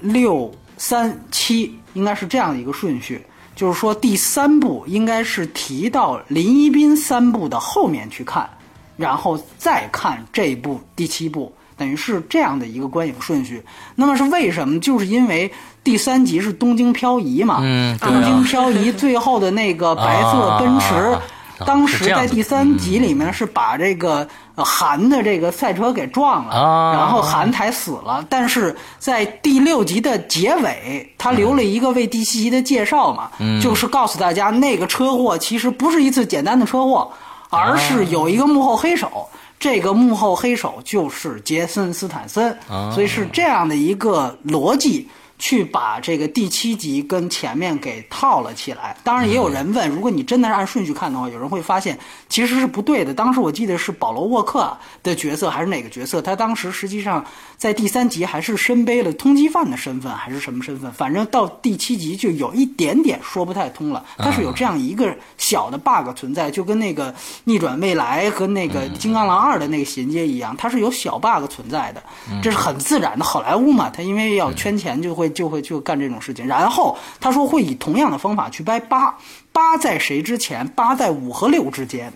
[0.00, 3.20] 六三七，应该是这样的一个顺序。
[3.56, 8.48] 就是说，第三部应该是提到林一斌三部的后面去看，
[8.96, 13.60] 然后再看这一部第七部，等于是这样的一个观影顺序。
[13.96, 14.78] 那么是为什么？
[14.78, 15.50] 就是因为
[15.82, 20.94] 第三集是东京漂移嘛，嗯啊东京漂移最后的那个白色奔驰。
[20.94, 21.20] 啊
[21.64, 28.24] 当时在第三集里面是把这个呃韩的这个赛车给撞了，啊然后韩才死了。
[28.28, 37.08] 但是在第六集的结尾，他留了一个为第七集的介绍嘛，嗯就是告诉大家那个车祸其实不是一次简单的车祸，
[37.48, 39.28] 而是有一个幕后黑手。
[39.62, 45.08] 这个幕后黑手就是杰森·斯坦森，啊所以是这样的一个逻辑。
[45.42, 48.96] 去把这个第七集跟前面给套了起来。
[49.02, 53.12] 当然，也有人问，如果你真的是按顺序看的话，有人会发现其实是不对的。
[53.12, 56.22] 当时我记得是保罗·沃克的角色还是哪个角色？
[56.22, 57.24] 他当时实际上
[57.56, 60.92] 在第三集还是身背了通缉犯的身份，还是什么身份？
[60.92, 64.04] 反正到第七集就有一点点说不太通了。
[64.18, 72.00] 它是有这样一个小的 bug 存在，就跟那个逆转未来和那个金刚狼二的那个衔接一样，它是有小 bug 存在的，
[72.40, 73.24] 这是很自然的。
[73.24, 76.46] 好莱坞嘛，它因为要圈钱，就会就会就干这种事情。
[76.46, 79.16] 然后他说会以同样的方法去掰八，
[79.50, 80.66] 八在谁之前？
[80.68, 82.12] 八在五和六之间。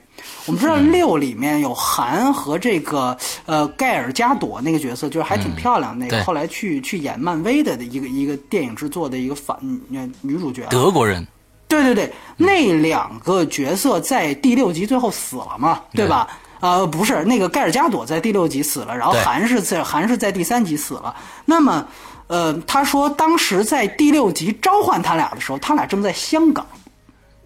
[0.46, 9.56] 我们知道六里面有韩和这个呃盖尔加朵那个角色，就是还挺漂亮那个，后来去去演漫威的一个一个电影制作的一个反
[9.88, 10.68] 女女主角啊。
[10.70, 11.26] 德国人，
[11.68, 16.26] 对对对，那两个角色在第六集最后死了嘛，对吧？
[16.60, 21.14] 呃，不是，那个盖尔加朵在第六集死了，然后韩是在韩是在第三集死了。
[21.44, 21.86] 那么，
[22.28, 26.66] 呃，他说当时在第六集召唤他俩的时候，他俩正在香港。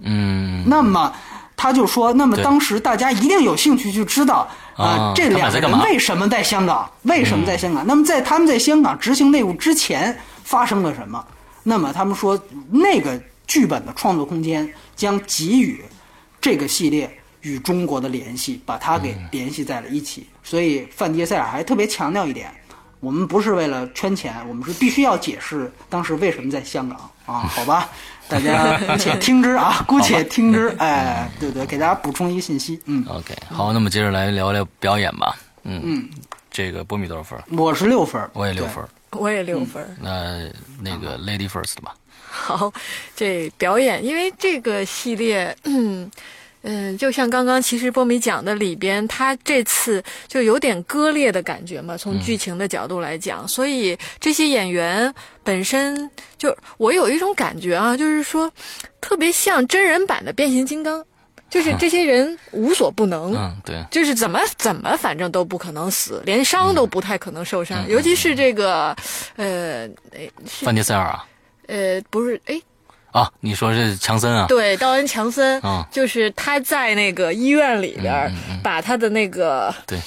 [0.01, 1.13] 嗯，那么
[1.57, 6.91] 他就说，那么当时大家一定有兴趣去知道啊、啊这两个人为什么在香港？
[7.03, 7.87] 为什么在香港？
[7.87, 11.23] 那么在他们在香港执行内务之前发生了什么？
[11.63, 14.67] 那么他们说那个剧本的创作空间
[14.97, 15.85] 将给予
[16.41, 20.27] 这个系列与中国的联系，把它给联系在了一起。
[20.43, 22.51] 所以范迪塞尔还特别强调一点。
[23.01, 27.41] 我们不是为了圈钱，我们是必须要解释当时为什么在香港啊？
[27.49, 27.89] 好吧，
[28.29, 30.69] 大家姑且听之啊， 姑且听之。
[30.79, 32.81] 哎，对对，给大家补充一个信息。
[32.85, 35.35] 嗯，OK，好，那么接着来聊聊表演吧。
[35.65, 36.09] 嗯嗯，
[36.51, 37.39] 这个波米多少分？
[37.57, 39.97] 我是六分，我也六分，我也六分。
[40.01, 40.49] 那
[40.81, 41.95] 那个 Lady First 吧。
[42.31, 42.73] 好，
[43.17, 46.11] 这表演，因为这个系列，嗯。
[46.63, 58.53] 嗯，就像刚刚其实波米讲的里边，他这次就有点割裂的感觉嘛，从剧情的角度来讲，所以这些演员本身就我有一种感觉啊，就是说
[59.01, 61.03] 特别像真人版的变形金刚，
[61.49, 68.95] 就是这些人无所不能，嗯，对，就是怎么怎么反正都不可能死，连伤都不太可能受伤，尤其是这个，
[69.37, 69.89] 呃，
[70.45, 71.25] 范迪塞尔啊，
[71.69, 72.61] 呃，不是，哎。
[73.13, 74.47] 啊，你说是强森啊？
[74.49, 79.99] 对，道恩·强森，就是他在那个医院里边，把他的那个对，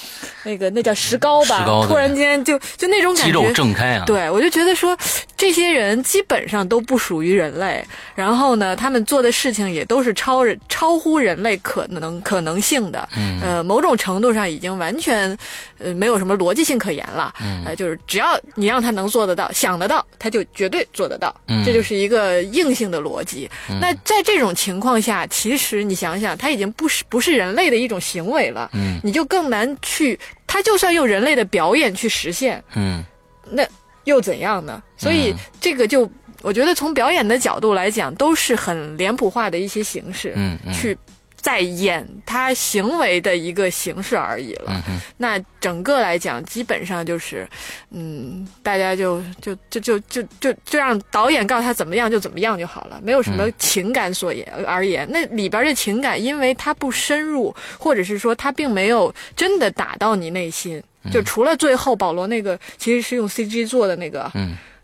[0.44, 4.04] 那个那叫石膏吧，突然间就就那种感觉，肌肉正开啊！
[4.06, 4.98] 对，我就觉得说，
[5.44, 13.10] 这些人基本上都不属于人类，然后呢，他们做的事情也都是超人、超乎人类可能可能性的，
[13.42, 15.38] 呃，某种程度上已经完全
[15.80, 17.34] 呃没有什么逻辑性可言了，
[17.66, 21.62] 呃，就是只要你让他能做得到、想得到，他就绝对做得到，嗯。
[21.66, 22.84] 这就是一个硬性。
[22.94, 23.50] 的逻辑，
[23.82, 33.04] 那在这种情况下，其实你想想，他已经不是不是人类的一种行为了，嗯，你就更难去，他就算用人类的表演去实现，嗯，
[33.50, 33.66] 那
[34.06, 34.82] 又怎样呢？
[34.98, 36.10] 所以这个就，
[36.42, 40.98] 我觉得从表演的角度来讲，都是很脸谱化的一些形式，嗯，去。
[41.36, 44.82] 在演他行为的一个形式而已了。
[45.18, 47.46] 那整个来讲，基本上就是，
[47.92, 55.06] 嗯，大家就就就就就就就让导演告诉他怎么样就怎么样就好了，没有什么情感所言而言。
[55.12, 60.82] 那里边的情感，因为它不深入，或者是说它并没有真的打到你内心。
[61.12, 64.32] 就除了最后保罗那个，其实是用 CG 做的那个。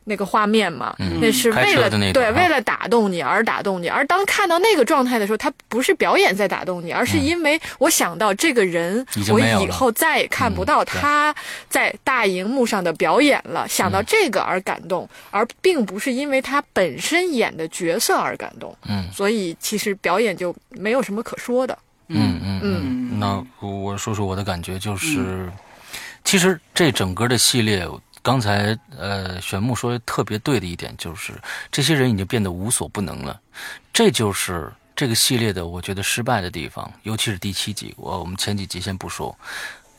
[0.05, 11.35] 那个画面嘛，那是为了对为了打动你而打动你，而当看到那个状态的时候，他不是表演在打动你，而是因为我想到这个人，我以后再也看不到他
[11.69, 18.75] 在大荧幕上的表演了，想到这个而感动，而并不是因为他本身演的角色而感动。
[18.87, 21.77] 嗯，所以其实表演就没有什么可说的。
[22.07, 25.47] 嗯嗯嗯，那我说说我的感觉，就是
[26.29, 27.89] 其实这整个的系列。
[28.21, 31.33] 刚才呃，玄木说的特别对的一点就是，
[31.71, 33.41] 这些人已经变得无所不能了，
[33.91, 37.95] 这就是这个系列的我觉得失败的地方，尤其是第七集。
[37.97, 39.35] 我我们前几集先不说，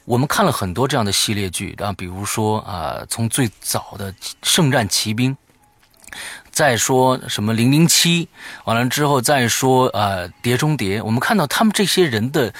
[0.04, 4.12] 我们看了很多这样的系列剧啊，比如说啊，从最早的
[4.44, 5.34] 《圣战骑兵》。
[6.52, 8.28] 再说什么零零七，
[8.64, 12.52] 完了之后再说呃碟中谍，我们看到他们这些人的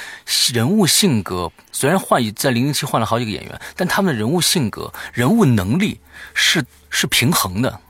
[0.53, 6.01] 人物性格，虽然换在零零七换了好几个演员，但他们的人物性格、人物能力
[6.35, 7.81] 是是平衡的，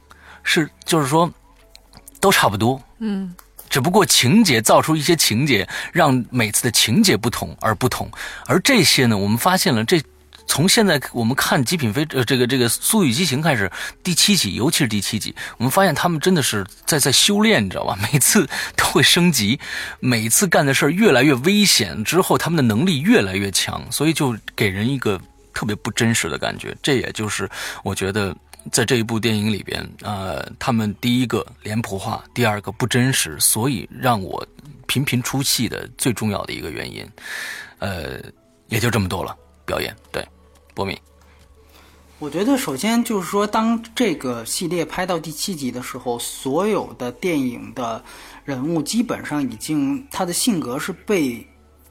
[0.43, 1.31] 是就是说
[2.21, 3.35] 都差不多，嗯，
[3.69, 8.11] 只不过情节造出一些情节，让每次的情节不同而不同，
[8.47, 10.03] 而这些呢，我们发现了这。
[10.51, 13.71] 从现在我们看《极品飞》呃，这个这个《速度与激情》开始，
[14.03, 17.97] 第七集，尤其是第七集，我们发现他们真的是在在修炼，你知道吧？
[18.13, 18.45] 每次
[18.77, 19.61] 都会升级，
[20.01, 25.21] 每次干的事儿越来越危险，之后他们的能力越来越强，所以就给人一个
[25.55, 26.77] 特别不真实的感觉。
[26.83, 27.49] 这也就是
[27.85, 28.37] 我觉得
[28.73, 34.45] 在这一部电影里边，呃，他们第一个脸谱化，第二个不真实，所以让我
[34.89, 37.09] 频频出戏的最重要的一个原因，
[37.79, 38.19] 呃，
[38.67, 39.33] 也就这么多了。
[39.65, 40.27] 表演对。
[42.19, 48.05] 我觉得首先就是说，当这个系列拍到第七集的时候，所有的电影的
[48.45, 51.47] 人物基本上已经他的性格是被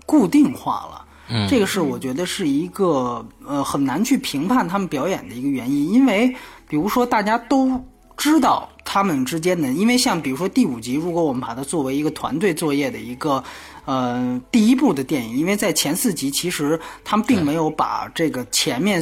[0.05, 1.05] 固定化了。
[1.29, 6.35] 嗯，这个是我觉得是一个呃很难去评判他们表演的一个原因，因为
[6.67, 7.83] 比如说大家都
[8.15, 13.43] 知道他们之间的，因为像比如说第五集，如果我们把它作为一个团队作业的一个。
[13.89, 19.01] 呃，第一部的电影，因为在前四集，其实他们并没有把这个前面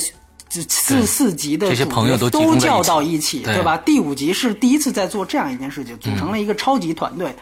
[0.50, 3.76] 四四集的这些朋友都都叫到一起，对吧？
[3.76, 7.36] 第五集是第一次在做这样一件事情，组成了一个超级团队。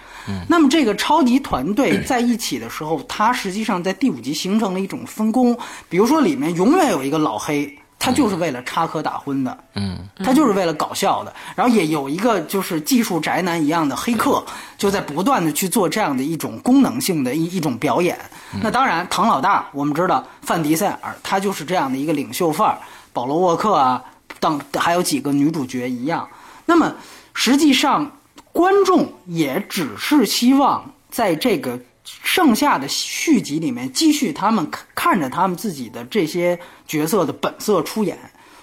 [0.47, 5.55] 那么这个超级团队在一起的时候，它实际上在第五集形成了一种分工，
[5.87, 7.77] 比如说里面永远有一个老黑。
[8.05, 11.33] 他就是为了插科打诨的，嗯，他就是为了搞笑的。
[11.55, 14.45] 然后也有一个就是技术宅男一样的黑客，
[14.77, 18.15] 就在不断的去做这样的一种功能性的一一种表演。
[18.61, 22.77] 那当然，唐老大我们知道，范迪塞尔他就是这样的一个领袖范儿。
[23.11, 24.03] 保罗沃克啊，
[24.39, 26.27] 等还有几个女主角一样。
[26.65, 26.93] 那么
[27.33, 28.11] 实际上
[28.51, 31.79] 观众也只是希望在这个
[32.21, 38.17] 剩下的续集里面继续他们看看着他们自己的这些角色的本色出演，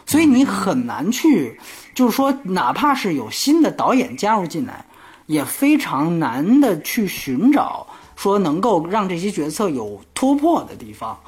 [0.06, 1.58] 所以你很难去，
[1.94, 4.84] 就是说，哪怕是有新的导演加入进来，
[5.26, 7.86] 也非常难的去寻找
[8.16, 11.18] 说能够让这些角色有突破的地方。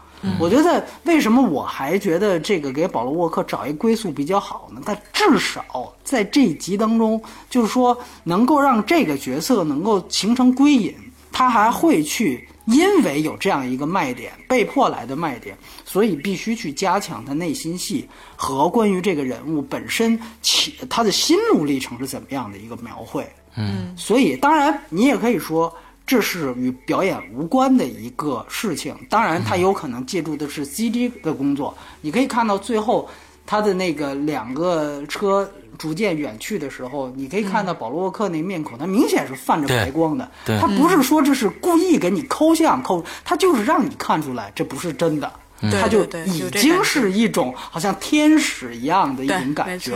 [0.40, 4.80] 我觉得为什么我还觉得这个给保罗沃克找一归宿比较好呢？
[4.82, 10.94] 他至少在这一集当中，就是说能够让这个角色能够形成归隐，
[11.34, 15.54] 他还会去因为有这样一个卖点，被迫来的卖点，
[15.84, 23.28] 所以必须去加强他内心戏和关于这个人物本身起他的心路历程是怎么样的一个描绘。
[23.56, 25.70] 嗯，所以当然你也可以说。
[26.06, 31.74] 这是与表演无关的一个事情，当然，他有可能借助的是 CG 的工作。
[32.02, 33.08] 你可以看到最后
[33.46, 40.30] 他的那个两个车逐渐远去的时候，你可以看到保罗沃克那面孔，他明显是泛着白光的。
[40.44, 40.58] 对。
[40.58, 49.92] 他不是说这是故意给你抠像抠，他就是让你看出来这不是真的，他就已经是一种好像天使一样的一种感觉，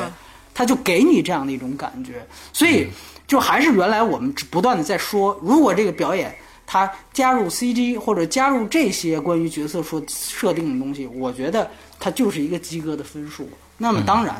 [0.54, 2.88] 他就给你这样的一种感觉，所以
[3.26, 6.34] 就还是原来我们不断的在说，如果这个表演
[6.66, 11.70] 他加入 CG 或者加入这些关于角色说设定的东西，我觉得
[12.00, 13.48] 他就是一个及格的分数。
[13.76, 14.34] 那么当然。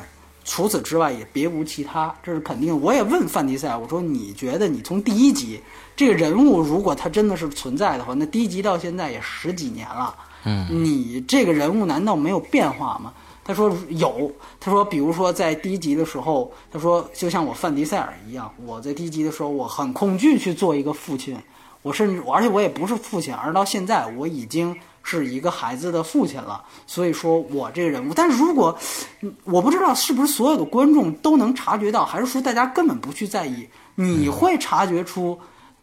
[0.51, 2.81] 除此之外也别无其他，这是肯定。
[2.81, 5.61] 我也问范迪塞，我说你觉得你从第一集
[5.95, 13.13] 这个人物，如果他真的是存在的话，那第一集到现在也十几年了，嗯，你这个人物难道没有变化吗？
[13.45, 21.37] 他说有，他说比如说在第一集的时候，他说就像我范迪塞尔一样，我在第一集的时候我很恐惧去做一个父亲，
[21.83, 24.75] 我甚至而且我也不是父亲，而到现在我已经
[25.09, 28.77] 是一个孩子的父亲了，所以说我这个人物，但是如果
[29.23, 35.39] 嗯我不知道是不是所有的观众都能察觉到，还是说大家根本不去在意，你会察觉出。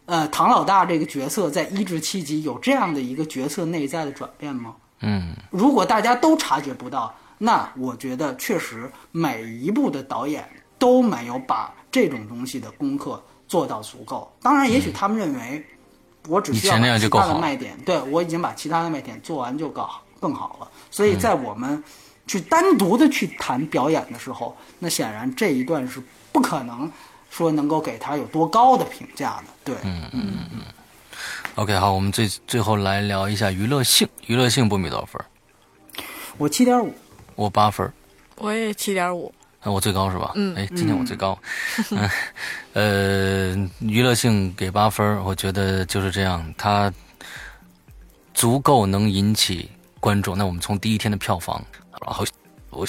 [0.08, 4.76] 呃，唐老大这个角色在一至七集有这样的一个角色内在的转变吗？
[5.00, 10.48] 嗯，如果大家都察觉不到，那我觉得确实每一部的导演
[10.78, 14.32] 都没有把这种东西的功课做到足够。
[14.40, 15.66] 当然，也许他们认为
[16.28, 20.68] 我只需要以前那样把其他的就够好卖点，对我已经把其他的卖点做完就更好更好了。
[20.90, 21.82] 所以在我们
[22.26, 26.02] 去单独的去谈表演的时候，那显然这一段是
[26.32, 26.90] 不可能
[27.30, 29.44] 说能够给他有多高的评价的。
[29.64, 30.60] 对，嗯嗯嗯
[31.54, 34.06] OK，好，我们最最后来聊一下娱乐性。
[34.26, 35.24] 娱乐性，波米多少分？
[36.36, 36.92] 我七点五。
[37.34, 37.90] 我八分。
[38.36, 39.32] 我也七点五。
[39.66, 40.30] 啊，我最高是吧？
[40.36, 41.36] 嗯哎，今天我最高。
[41.90, 42.08] 嗯，
[42.72, 46.92] 呃，娱乐性给八分，我觉得就是这样，它
[48.32, 50.38] 足够能引起观众。
[50.38, 51.60] 那我们从第一天的票房，
[52.06, 52.24] 然后
[52.70, 52.86] 我，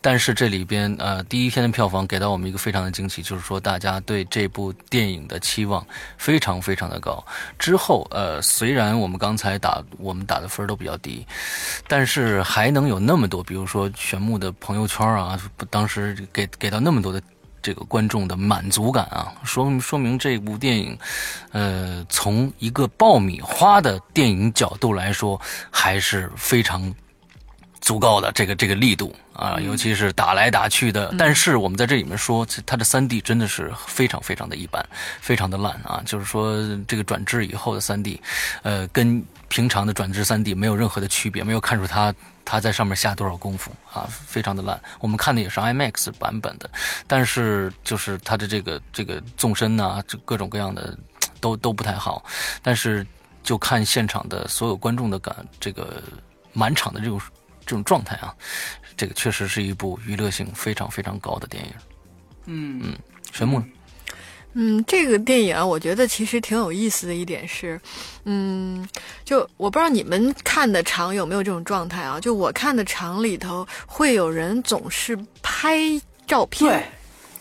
[0.00, 5.84] 但是这里边呃，第一天的票房给到我们一个非常的惊喜，就是说大家对这部电影的期望
[6.16, 7.22] 非常非常的高。
[7.58, 11.26] 之后呃，虽然我们刚才打我们打的分都比较低，
[11.86, 15.38] 但是还能有那么多，比如说玄牧的朋友圈啊，
[15.70, 17.20] 当时给给到那么多的
[17.60, 20.96] 这个观众的满足感啊，说说明这部电影，
[21.50, 25.38] 呃，从一个爆米花的电影角度来说，
[25.70, 26.94] 还是非常
[27.86, 31.14] 足够的这个这个力度啊，尤其是打来打去的。
[31.16, 34.84] 但是我们在这里面说，这它的三 D 真的是非常非常的一般，
[35.20, 36.02] 非常的烂啊。
[36.04, 36.52] 就是说，
[36.88, 38.20] 这个转制以后的三 D，
[38.64, 42.12] 呃，跟平常的转制三 D 没有任何的区别，没有看出它
[42.44, 44.80] 它在上面下多少功夫啊，非常的烂。
[44.98, 46.68] 我们看的也是 IMAX 版本的，
[47.06, 50.98] 但是就是它的这个这个纵深呐、这各种各样的
[51.40, 52.24] 都都不太好。
[52.64, 53.06] 但是
[53.44, 56.02] 就看现场的所有观众的感，这个
[56.52, 57.20] 满场的这种
[57.66, 58.34] 这种状态啊，
[58.96, 61.72] 这个确实是一部娱乐性非常非常高的电影。
[62.46, 62.96] 嗯嗯，
[63.32, 63.66] 玄牧呢？
[64.58, 67.78] 嗯，这个电影啊，我觉得其实挺有意思的一点是，
[68.24, 68.88] 嗯，
[69.22, 72.18] 就我不知道你们看的场有没有这种状态啊？
[72.18, 75.78] 就我看的场里头，会有人总是拍
[76.26, 76.90] 照片，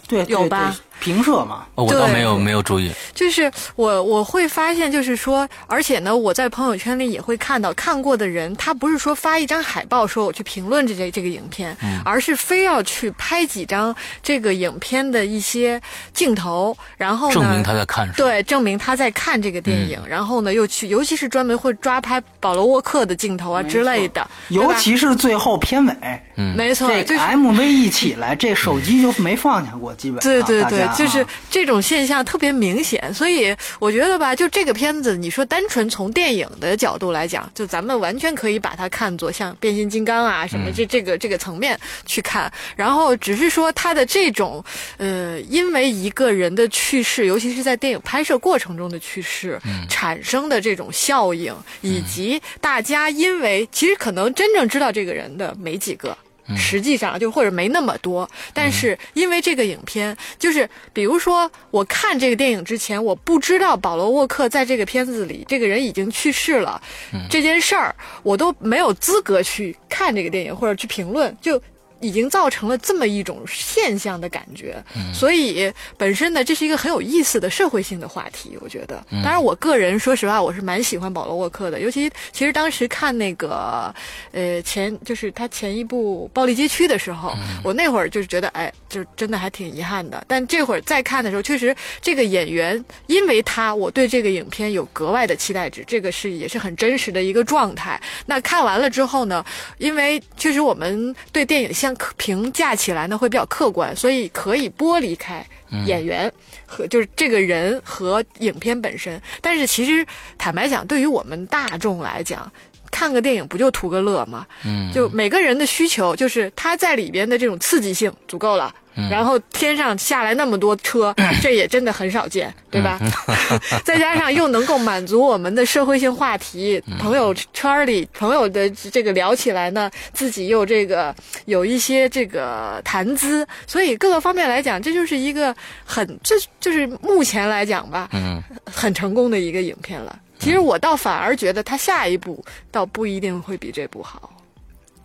[0.08, 0.76] 对，对有吧？
[1.06, 2.91] 对平射嘛，哦，我倒没有没有注意。
[3.14, 15.80] 就是我我会发现，就是说，而且呢，我在朋友圈里也会看到看过的人，他不是说发一张海报说我去评论这这这个影片，而是非要去拍几张这个影片的一些
[16.14, 18.18] 镜头，然后呢，证明他在看什么。
[18.18, 25.93] 对，证明他在看这个电影，然后呢，又去，尤其是专门会抓拍保罗沃克的镜头啊之类的，尤其是最后片尾，
[26.36, 44.64] 嗯没错，这个 MV 一起来，这手机就没放下过，基本上对对对，就是这种现象特别明显，所以我觉得吧，就这个片子，你说单纯从电影的角度来讲，就咱们完全可以把它看作像变形金刚啊什么这这个这个层面去看，然后只是说它的这种
[44.98, 56.18] 呃，因为一个人的去世，尤其是在电影拍摄过程中的去世，产生的这种效应，以及大家因为其实可能真正知道这个人的没几个。
[56.56, 66.82] 实际上就或者没那么多，但是因为这个影片，就是比如说我看这个电影之前，我不知道保罗沃克在这个片子里这个人已经去世了，
[67.30, 71.62] 这件事儿我都没有资格去看这个电影或者去评论就。
[72.06, 74.82] 已经造成了这么一种现象的感觉，
[75.14, 79.03] 所以本身呢，这是一个很有意思的社会性的话题，我觉得。
[79.24, 83.93] 当然，我个人说实话，我是蛮喜欢保罗沃克的，尤其其实当时看那个
[84.32, 87.34] 呃前就是他前一部《暴力街区》的时候，
[87.64, 90.24] 我那会儿就是觉得哎，就真的还挺遗憾的。
[90.26, 98.02] 但这会儿再看的时候，确实这个演员因为他，我对这个影片有格外的期待值，这个是也是很真实的一个状态。
[98.26, 99.43] 那看完了之后呢，
[99.80, 105.46] 因为确实我们对电影相评价起来呢会比较客观，所以可以剥离开
[105.86, 106.32] 演员
[106.66, 109.22] 和就是这个人和影片本身。
[109.41, 110.06] 但是其实
[110.38, 112.50] 坦白讲，对于我们大众来讲，
[112.96, 114.48] 看个电影不就图个乐吗？
[114.64, 118.74] 嗯，就每个人的需求就是他在里边的这种刺激性足够了。
[118.98, 122.98] 嗯然后天上下来那么多车， 这也真的很少见，对吧？
[123.84, 140.18] 再加上又能够满足我们的社会性话题，朋友圈里朋友的这个聊起来呢，自己又这个有一些这个谈资，所以各个方面来讲，这就是一个很这就是目前来讲吧，嗯，很成功的一个影片了。
[140.46, 144.32] 其实我倒反而觉得他下一部倒不一定会比这部好。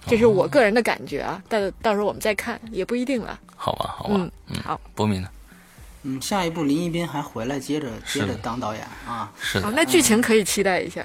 [0.06, 3.40] 这是我个人的感觉啊，但到时候我们再看也不一定了。
[3.56, 4.14] 好吧，好吧，
[4.48, 5.28] 嗯，好，波明呢？
[6.02, 11.02] 嗯，下一部林一斌还回来接着接着当导演啊，是的，那剧情可以期待一下。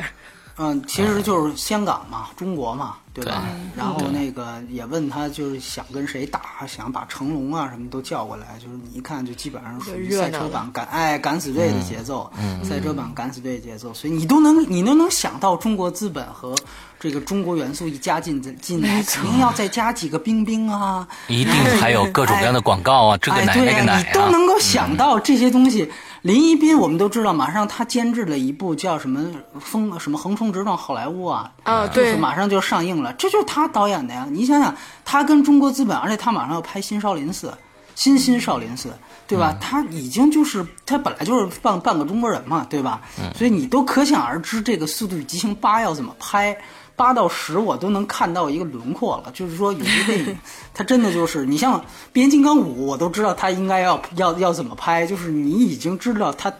[0.58, 3.48] 嗯，其实就是香港嘛，中国嘛，对吧？
[3.78, 12.30] 然后那个也问他，就是想跟谁打，想把成龙啊什么都叫过来，就是你一看就基本上属于赛车版敢哎敢死队的节奏，
[12.62, 16.54] 赛车版敢死队节奏，所以你都能你都能想到中国资本和
[17.00, 25.90] 这个中国元素一加进进来，肯定要再加几个冰冰啊，一定还有各种各样的广告啊，这个奶那个奶啊，你都能够想到这些东西。
[26.26, 29.22] 林一斌，我们都知道，马上他监制了一部叫什么
[29.60, 34.26] 《风什么横冲直撞好莱坞》啊，啊，就是马上就上映了，这就是他导演的呀。
[34.32, 37.50] 你想想，他跟中国资本，而且他马上要拍《新少林寺》，
[37.94, 38.92] 新新少林寺，
[39.28, 39.56] 对吧？
[39.62, 43.02] 他已经就是他本来就是半半个中国人嘛，对吧？
[43.36, 46.58] 所以你都可想而知，这个《速度与激情八》要怎么拍。
[46.96, 50.38] 八到十我都能看到一个轮廓了，就是说有些电影，
[50.74, 51.80] 它真的就是你像
[52.14, 56.54] 《变形金刚五》，我都知道它应该要要要怎么拍，就是你已经知道它，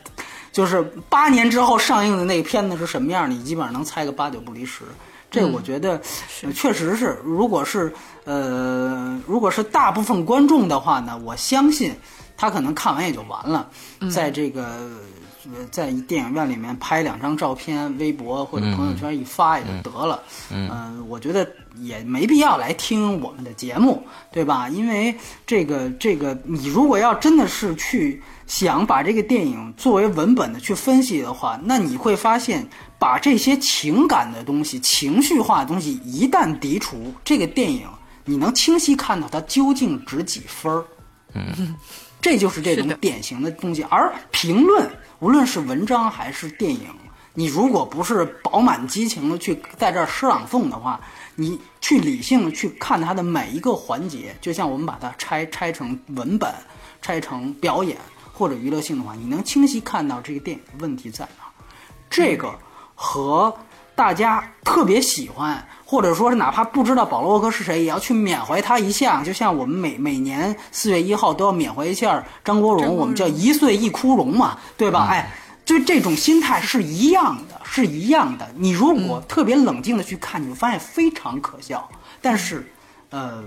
[0.52, 4.84] 就是八年之后上映的那个片子是什么样，你基本上能猜个八九不离十。
[5.32, 6.00] 这我觉得
[6.54, 7.94] 确实是，如果是
[8.26, 11.94] 呃，如果是大部分观众的话呢，我相信
[12.38, 13.70] 他可能看完也就完了，
[14.12, 14.90] 在这个。
[15.72, 20.22] 在电影院里面拍两张照片，微博或者朋友圈一发也就得了。
[20.52, 24.70] 嗯，我觉得也没必要来听我们的节目，对吧？
[24.70, 25.16] 因为
[25.46, 32.68] 这个这个，你如果要真的是去想把这个电影作为文本的去分析的话，那你会发现，
[32.98, 37.88] 把这些情感的东西、情绪化的东西一旦涤除，这个电影
[38.24, 40.84] 你能清晰看到它究竟值几分儿。
[41.34, 41.76] 嗯，
[42.26, 44.90] 这就是这种典型的东西，而评论。
[45.20, 46.88] 无论是文章还是电影，
[47.36, 51.00] 你如果不是饱满激情的去在这儿诗朗诵的话，
[51.36, 56.52] 你去理性的去看它的每一个环节，就像我们把它拆拆成文本、
[57.00, 57.96] 拆成表演
[58.34, 61.46] 或者娱乐性的话，你能清晰看到这个电影的问题在哪。
[62.10, 62.58] 这个
[62.96, 63.56] 和
[63.96, 69.24] 大家特别喜欢，或者说是哪怕不知道保罗沃克是谁，也要去缅怀他一下。
[69.24, 75.08] 就像我们每每年四月一号都要缅怀一下张国荣，我们叫一岁一枯荣嘛，对吧？
[75.10, 75.32] 哎，
[75.64, 78.46] 就这种心态是一样的，是一样的。
[78.58, 81.90] 你如果特别冷静的去看，你会发现非常可笑。
[82.22, 82.70] 但是，
[83.12, 83.42] 呃，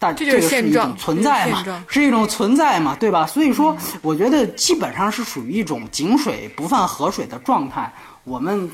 [0.00, 3.24] 但这个是一种存在嘛，是一种存在嘛，对吧？
[3.24, 7.92] 所以说，我觉得基本上是属于一种井水不犯河水的状态。
[8.24, 8.68] 我们。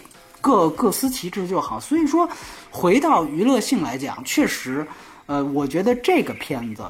[0.48, 2.26] 各各司其职就好，所以说，
[2.70, 4.86] 回到娱乐性来讲，确实，
[5.26, 6.82] 呃，我觉得这个片子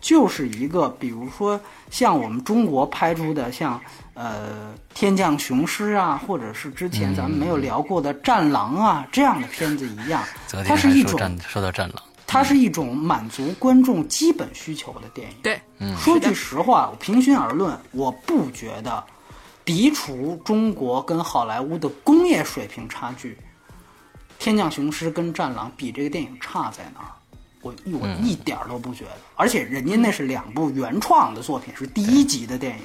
[0.00, 1.60] 就是一个，比如说
[1.90, 3.78] 像我们中国拍出的，像
[4.14, 10.24] 呃《天降雄狮》啊，或者是之前咱们没有聊过的《战狼》啊这样的片子一样，
[10.66, 15.36] 它是一种说到《战狼》，它是一种满足观众基本需求的电影。
[15.42, 15.60] 对，
[15.98, 19.04] 说句实话，我平心而论，我不觉得
[19.64, 23.32] 涤除中国跟好莱坞的工业水平差距，
[24.38, 27.12] 《天降雄狮》跟《战狼》比这个电影差在哪儿？
[27.62, 32.84] 我我一点儿都不觉得，而且人家那是两部原创的作品，是第一集的电影。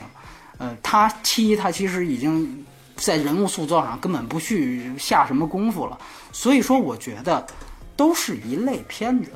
[0.60, 2.64] 呃，他七他其实已经
[2.96, 5.98] 在人物塑造上根本不去下什么功夫了，
[6.32, 7.44] 所以说我觉得
[7.96, 9.32] 都是一类片子，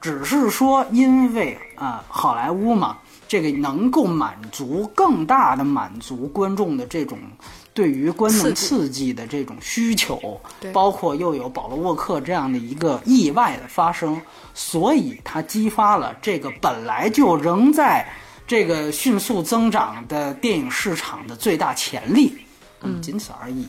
[0.00, 2.96] 只是说因为啊、好莱坞嘛，
[3.32, 7.18] 这个能够满足更大的满足观众的这种
[7.72, 9.10] 对于观众刺激。
[9.10, 14.20] 的这种需求对，包括又有保罗沃克这样的一个意外的发生，
[14.52, 18.06] 所以它激发了这个本来就仍在
[18.46, 22.36] 这个迅速增长的电影市场的最大潜力，
[22.82, 23.66] 嗯，仅此而已。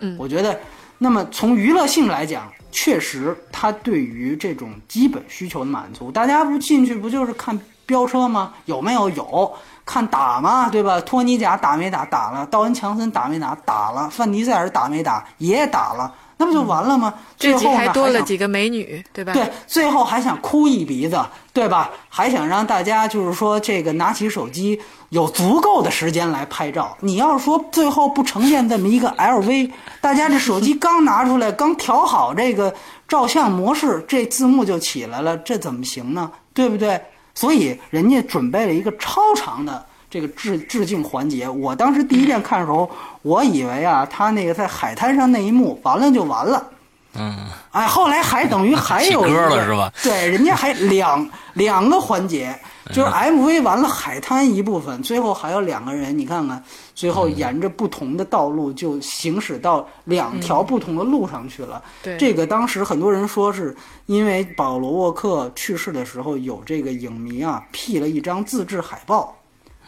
[0.00, 0.16] 嗯。
[0.18, 0.58] 我觉得，
[0.98, 7.56] 那么从娱乐性来讲，确实它对于这种基本需求的满足，大家不进去不就是看
[7.86, 8.52] 飙车吗？
[8.64, 9.08] 有没有？
[9.10, 9.54] 有。
[9.84, 10.68] 看打吗？
[10.68, 11.00] 对吧？
[11.00, 12.04] 托尼贾打没打？
[12.04, 12.44] 打了。
[12.46, 13.54] 道恩强森打没打？
[13.64, 14.10] 打了。
[14.10, 15.24] 范迪塞尔打没打？
[15.38, 16.12] 也打了。
[16.38, 17.14] 那不就完了吗？
[17.38, 19.32] 最后还多了几个美女，对吧？
[19.32, 21.18] 对，最后还想哭一鼻子，
[21.52, 21.88] 对吧？
[22.08, 24.78] 还想让大家就是说，这个拿起手机
[25.10, 26.94] 有足够的时间来拍照。
[27.00, 29.70] 你要是说最后不呈现这么一个 LV，
[30.02, 32.74] 大家这手机刚拿出来，刚调好这个
[33.08, 36.30] 照相模式，这字幕就起来了，这怎么行呢？
[36.52, 37.00] 对不对？
[37.36, 41.48] 所以人家准备了一个超长的这个致致敬环节。
[41.48, 42.90] 我当时第一遍看的时候，
[43.22, 46.70] 我以为啊，他那个在海滩上那一幕完了就完了。
[47.18, 47.36] 嗯，
[47.72, 49.92] 哎，后来还等于 还有一个了是吧？
[50.02, 52.58] 对，人家还两两个环节，
[52.92, 56.62] 就是 MV 完了海滩一部分，最后还有两个人，你看看，
[56.94, 61.82] 最后沿着不同的道路就行驶到两条不同的路上去了。
[62.02, 63.74] 对这个当时很多人说是
[64.06, 69.34] 因为保罗沃克去世的时候，有这个影迷啊 P 了一张自制海报。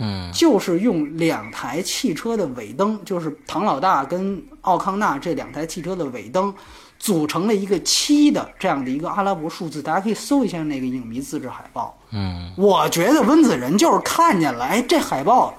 [0.01, 6.55] 嗯，就是用两台汽车的尾灯，就是唐老大跟奥康纳这两台汽车的尾灯，
[6.99, 9.81] 组成了一个七的这样的一个阿拉伯数字。
[9.81, 11.97] 大家可以搜一下那个影迷自制海报。
[12.11, 15.55] 嗯，我觉得温子仁就是看见了，哎，这海报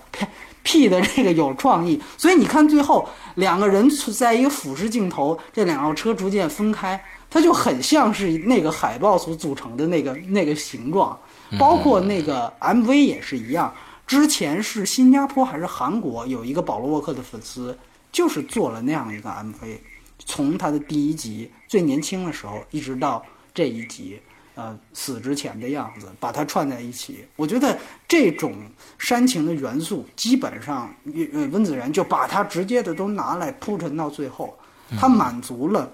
[0.64, 11.18] P 的这个有创意，所以你看最后两个人在一个俯视镜头，这两辆车逐渐分开，它就很像是那个海报所组成的那个 那个形状，
[11.58, 13.74] 包括那个 MV 也是一样。
[14.06, 17.78] 之前是新加坡还是韩国有一个保罗沃克的粉丝，
[18.12, 19.78] 就是做了那样一个 MV，
[20.30, 24.22] 从他的第一集最年轻的时候一直到这一集，
[24.54, 27.26] 呃，死之前的样子，把它串在一起。
[27.36, 27.76] 我觉得
[28.08, 28.54] 这种
[29.00, 30.94] 煽情的元素，基本上，
[31.34, 34.56] 呃，温子仁就把它直接的都拿来铺陈到最后，
[35.00, 35.92] 他满足了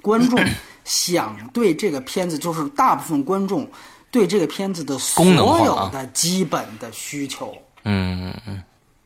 [0.00, 0.38] 观众
[0.84, 3.68] 想对这个片子，就是大部分观众
[4.12, 5.24] 对这个片子的所
[5.64, 7.52] 有啊的基本的需求。
[7.82, 8.62] 嗯嗯嗯，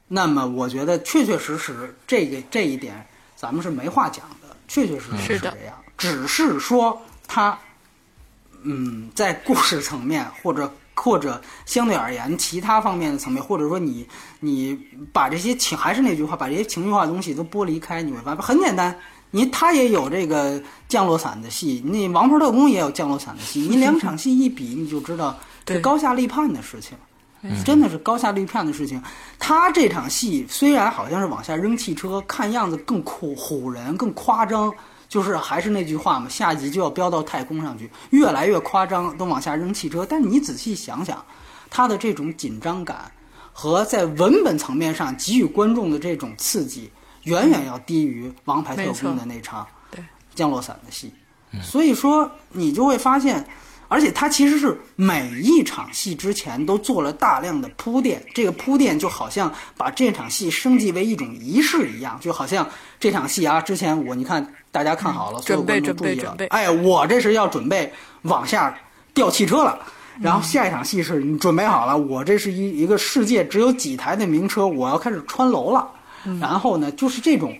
[0.07, 4.40] 那么我觉得确确实实这个这一点咱们是没话讲的，
[4.71, 5.77] 确确实实是这样。
[5.99, 6.97] 只是说
[7.27, 7.59] 他，
[8.63, 14.07] 嗯，在故事层面或者或者相对而言其他方面的层面，或者说你
[14.39, 14.79] 你
[15.13, 18.97] 把这些情还是那句话，把这些情绪化的东西都剥离开，你会发现很简单。
[19.33, 26.97] 你他也有这个降落伞的戏，那《王牌特工》也有降落伞的戏，你两场戏一比，你就知道这对高下立判的事情。
[27.65, 29.03] 真的是高下立判的事情。
[29.39, 34.73] 他这场戏虽然好像是往下扔汽车，看样子更酷唬人、更夸张，
[35.09, 40.05] 就是还是那句话嘛，下集就要飙到太空上去，越来越夸张，都往下扔汽车。
[40.05, 41.25] 但你仔细想想，
[41.71, 43.11] 他的这种紧张感
[43.53, 46.91] 和在文本层面上给予观众的这种刺激，
[47.25, 49.67] 远远要低于《王牌特工》的那场
[50.35, 51.13] 降落伞的戏。
[51.63, 53.45] 所以说，你就会发现，
[53.91, 62.65] 而且它其实是每一场戏之前都做了大量的铺垫，这个铺垫就好像把这场戏升级为一种仪式一样，就好像
[63.01, 68.79] 这场戏啊，之前我你看大家看好了，所有准备观众注意了准备准备，哎，我这是要准备往下
[69.13, 69.77] 掉汽车了。
[70.21, 75.89] 然后下一场戏是你准备好了，我这是一一个世界只有几台的名车，我要开始穿楼了。
[76.39, 77.57] 然后呢，就是这种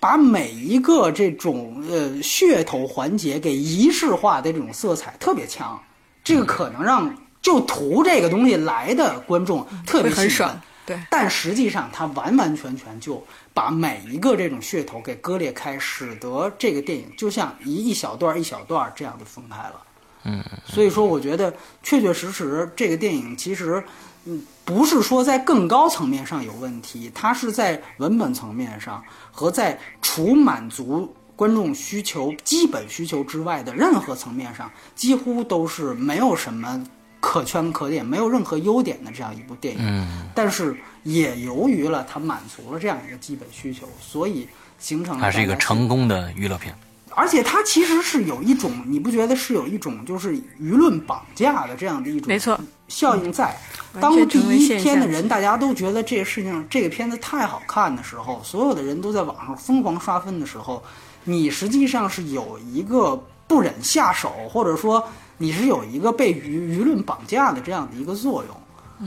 [0.00, 5.80] 把每一个这种呃噱头环节给仪式化的这种色彩特别强，
[6.22, 10.60] 这个可能让就图这个东西来的观众特别兴奋会很爽。
[10.86, 13.22] 对但实际上，它完完全全就
[13.52, 19.82] 把每一个这种噱头给割裂开，使得这个电影就像一一小段一小段这样的分开了。
[20.24, 23.84] 嗯，所以说，我觉得确确实实这个电影其实，
[24.24, 36.86] 嗯，不是说在更高层面上有问题，它是在文本层面上和在除满足观众需求基本需求之外的任何层面上，几乎都是没有什么
[37.18, 39.80] 可圈可点、没有任何优点的这样一部电影。
[39.82, 44.46] 嗯，但是也由于了它满足了这样一个基本需求，所以
[44.78, 46.74] 形成了它是一个成功的娱乐片。
[47.14, 53.56] 而且它其实是有一种，你不觉得是有一种就是舆论绑架的这样的一种没错效应在？
[54.00, 60.82] 当第一天的人大家都觉得这个事情这个片子太好看的时候，所有的人都在网上疯狂刷分的时候，
[61.24, 65.02] 你实际上是有一个不忍下手，或者说
[65.38, 68.56] 你是有一个被舆舆论绑架的这样的一个作用。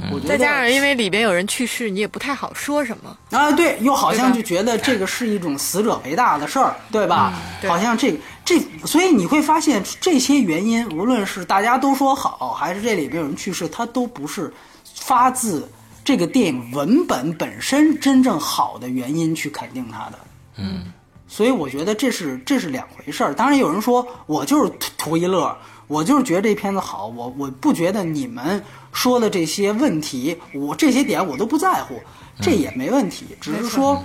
[0.09, 3.17] 我觉得再加上因为里边有人去世，你也不太好说什么。
[3.29, 7.33] 啊，对，又好像就觉得这个是一种死者为大的事儿，对吧？
[7.59, 14.51] 对好像这个这，所以你会发现这些原因，无论是大家都说好，还是这里边有人去世，它都不是
[14.95, 15.69] 发自
[16.03, 20.19] 这个电影文本本身真正好的原因去肯定它的。
[20.57, 20.91] 嗯，
[21.27, 23.33] 所以我觉得这是这是两回事儿。
[23.33, 25.55] 当然有人说我就是图图一乐，
[25.87, 28.61] 我就是觉得这片子好，我我不觉得你们
[28.91, 32.01] 说的这些问题，我这些点我都不在乎，
[32.41, 33.27] 这也没问题。
[33.39, 34.03] 只是说，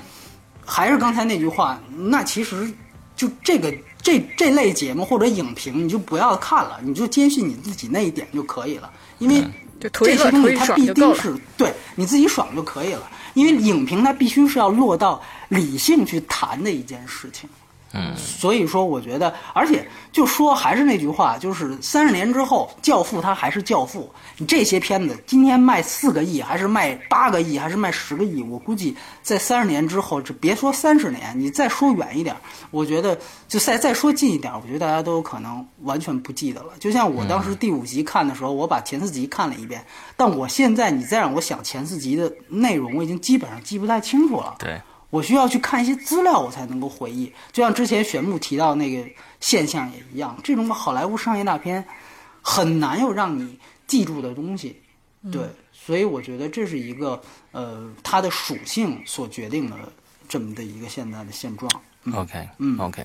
[0.65, 2.73] 还是刚才那句话，那其实
[3.17, 3.75] 就这个
[4.07, 8.89] 这这类节目或者影评，你就不要看了，你就坚信你自己那一点就可以了，
[9.19, 9.45] 因为
[9.81, 17.51] 这些东西它必定是对你自己爽就可以了，因为影评它必须是要落到理性去谈的一件事情。
[17.97, 24.11] 嗯，所以说，我觉得，而且就说还是那句话，就是三十年之后，《教父》他还是《教父》。
[24.37, 28.43] 你这些片子今天卖四个亿，还是卖八个亿，还是卖十个亿？
[28.43, 32.37] 我估计在三十年之后，这别说三十年，你再说远一点，
[32.71, 33.19] 我觉得
[33.49, 36.73] 就再再说近一点，我觉得大家都有可能完全不记得了。
[36.79, 39.83] 就像我当时第五集看的时候，我把前四集看了一遍，
[40.17, 44.57] 但我现在你再让我想前四集的内容，我已经基本上记不太清楚了。
[44.59, 44.81] 对，
[45.11, 47.33] 我需要去看一些资料，我才能够回忆。
[47.53, 49.09] 就像之前玄牧提到那个
[49.41, 51.85] 现象也一样，这种好莱坞商业大片
[52.43, 54.81] 很难有让你记住的东西。
[55.33, 55.43] 对，
[55.73, 59.77] 所以我觉得这是一个呃它的属性所决定的
[60.29, 61.69] 这么的一个现在的现状。
[62.15, 63.05] OK，嗯，OK，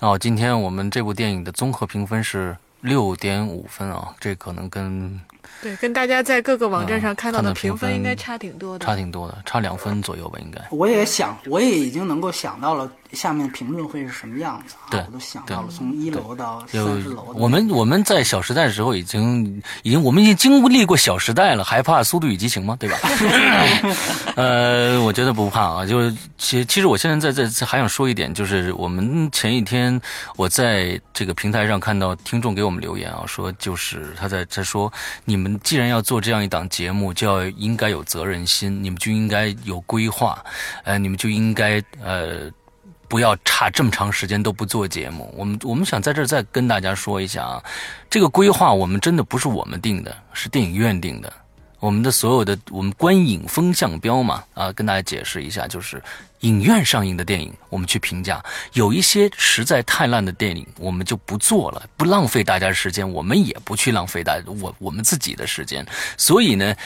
[0.00, 5.18] 哦，今天我们这部电影的综合评分是六点五分啊，这可能跟
[5.60, 8.84] 对，跟大家在各个网站上看到的的评分应该差挺多的。
[8.84, 10.60] 差挺多的，差两分左右吧，应该。
[10.70, 14.90] 我也想，我也已经能够想到了下面评论会是什么样子啊！
[14.90, 17.32] 对我都想到了，从一楼到三十楼。
[17.34, 22.76] 我们我们在《小时代》的时候已经已经我们已经经历过《小时代》了，还怕《速度与激情》吗？
[22.80, 22.98] 对吧？
[24.36, 25.86] 呃，我觉得不怕啊。
[25.86, 30.00] 就是其其实我现在在在在还想说一点，就是我们前一天
[30.36, 34.90] 我在这个平台上看到听众给我们留言啊，说就是他在在说，
[35.24, 40.44] 你你们既然要做这样一档节目，就要应该有责任心，你们就应该有规划，
[40.84, 42.50] 呃，你们就应该呃。
[43.12, 45.30] 不要差这么长时间都不做节目。
[45.36, 47.62] 我们我们想在这儿再跟大家说一下啊，
[48.08, 51.30] 这个规划我们真的不是我们定的，是电影院定的。
[51.78, 56.02] 我们的所有的我们观影风向标嘛，啊，跟大家解释一下，就是
[56.42, 58.36] 影院上映的电影，我们去评价；
[58.74, 65.84] 有一些实在太烂的电影，我们就不做了，不浪费大家时间，我们也不去浪费大我我们自己的时间。
[66.16, 66.76] 所以呢，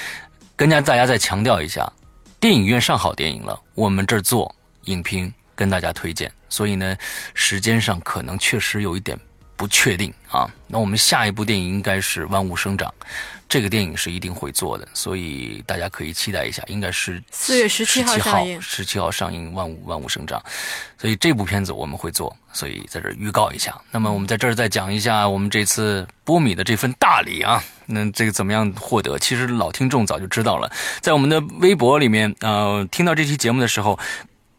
[0.57, 1.93] 跟家大家再强调一下，
[2.41, 4.55] 电影院上好电影了，我们这儿做
[4.85, 5.31] 影评。
[5.59, 6.95] 跟大家推荐，所以呢，
[7.33, 9.19] 时间上可能确实有一点
[9.57, 10.47] 不确定啊。
[10.67, 12.93] 那我们下一部电影应该是《万物生长》，
[13.49, 20.41] 这个电影是一定会做的，所以大家可以期待一下，应该是四月十七号上映十七号上映《万物万物生长》，
[21.01, 23.81] 所以这部片子我们会做，所以在这儿预告一下。
[23.91, 29.17] 那么我们在这儿再讲一下我们这次波米的这份大礼啊， 那这个怎么样获得？
[29.19, 30.71] 其实老听众早就知道了，
[31.01, 33.99] 在我们的微博里面，呃，听到这期节目的时候，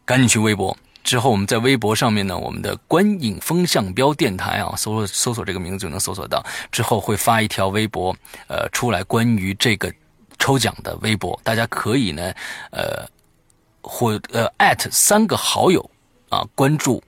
[0.06, 0.76] 赶紧去微博。
[1.08, 6.44] 之后，我们在微博上面呢，我们的观影风向标电台啊，搜搜索这个名字就能搜索到。
[6.70, 8.14] 之后会发一条微博，
[8.46, 9.90] 呃，出来关于这个
[10.38, 12.30] 抽奖的微博，大家可以呢，
[12.72, 13.08] 呃，
[13.80, 15.80] 或呃艾特三个好友
[16.28, 17.02] 啊，关注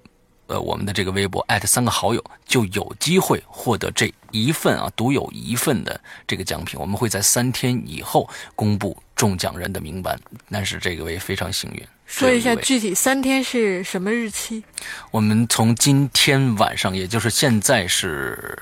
[0.50, 6.78] 呃我们的这个微博，艾特三个好友就有机会获得这一份啊独有一份的这个奖品。
[6.78, 10.18] 我们会在三天以后公布中奖人的名单，
[10.50, 11.82] 但是这个位非常幸运。
[12.04, 14.64] 说一下具体三天是什么日期？
[15.12, 18.58] 我们从今天晚上，也就是现在是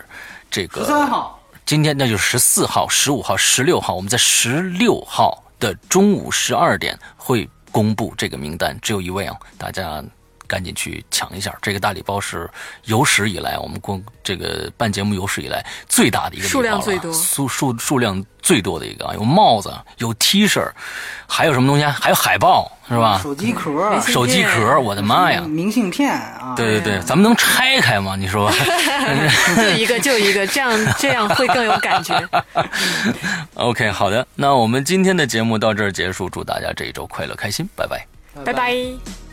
[0.51, 10.05] 这个十三号，今天那就是十四号、十五号、十六号，我们在十六号的中午十二点会公布这个名单，只有一位啊，大家
[10.49, 11.55] 赶紧去抢一下。
[11.63, 12.51] 这个大礼包是
[12.85, 20.67] 有史以来我们公这个办节目有史以来最大的一个礼包数量了最多数数数量最多的一个啊，有帽子，有 T 恤，
[21.27, 21.95] 还有什么东西啊？
[22.01, 23.21] 还有海报，是吧？
[23.23, 25.43] 手机壳、手机壳，我的妈呀！
[25.43, 28.17] 明信片啊，对对对，咱们能拆开吗？
[28.17, 28.51] 你说？
[29.57, 32.27] 就一个就一个，这样这样会更有感觉。
[33.55, 38.07] OK，好的，那我们今天的节目到这儿结束，祝大家这一周快乐开心，拜拜。
[38.45, 39.28] 拜拜。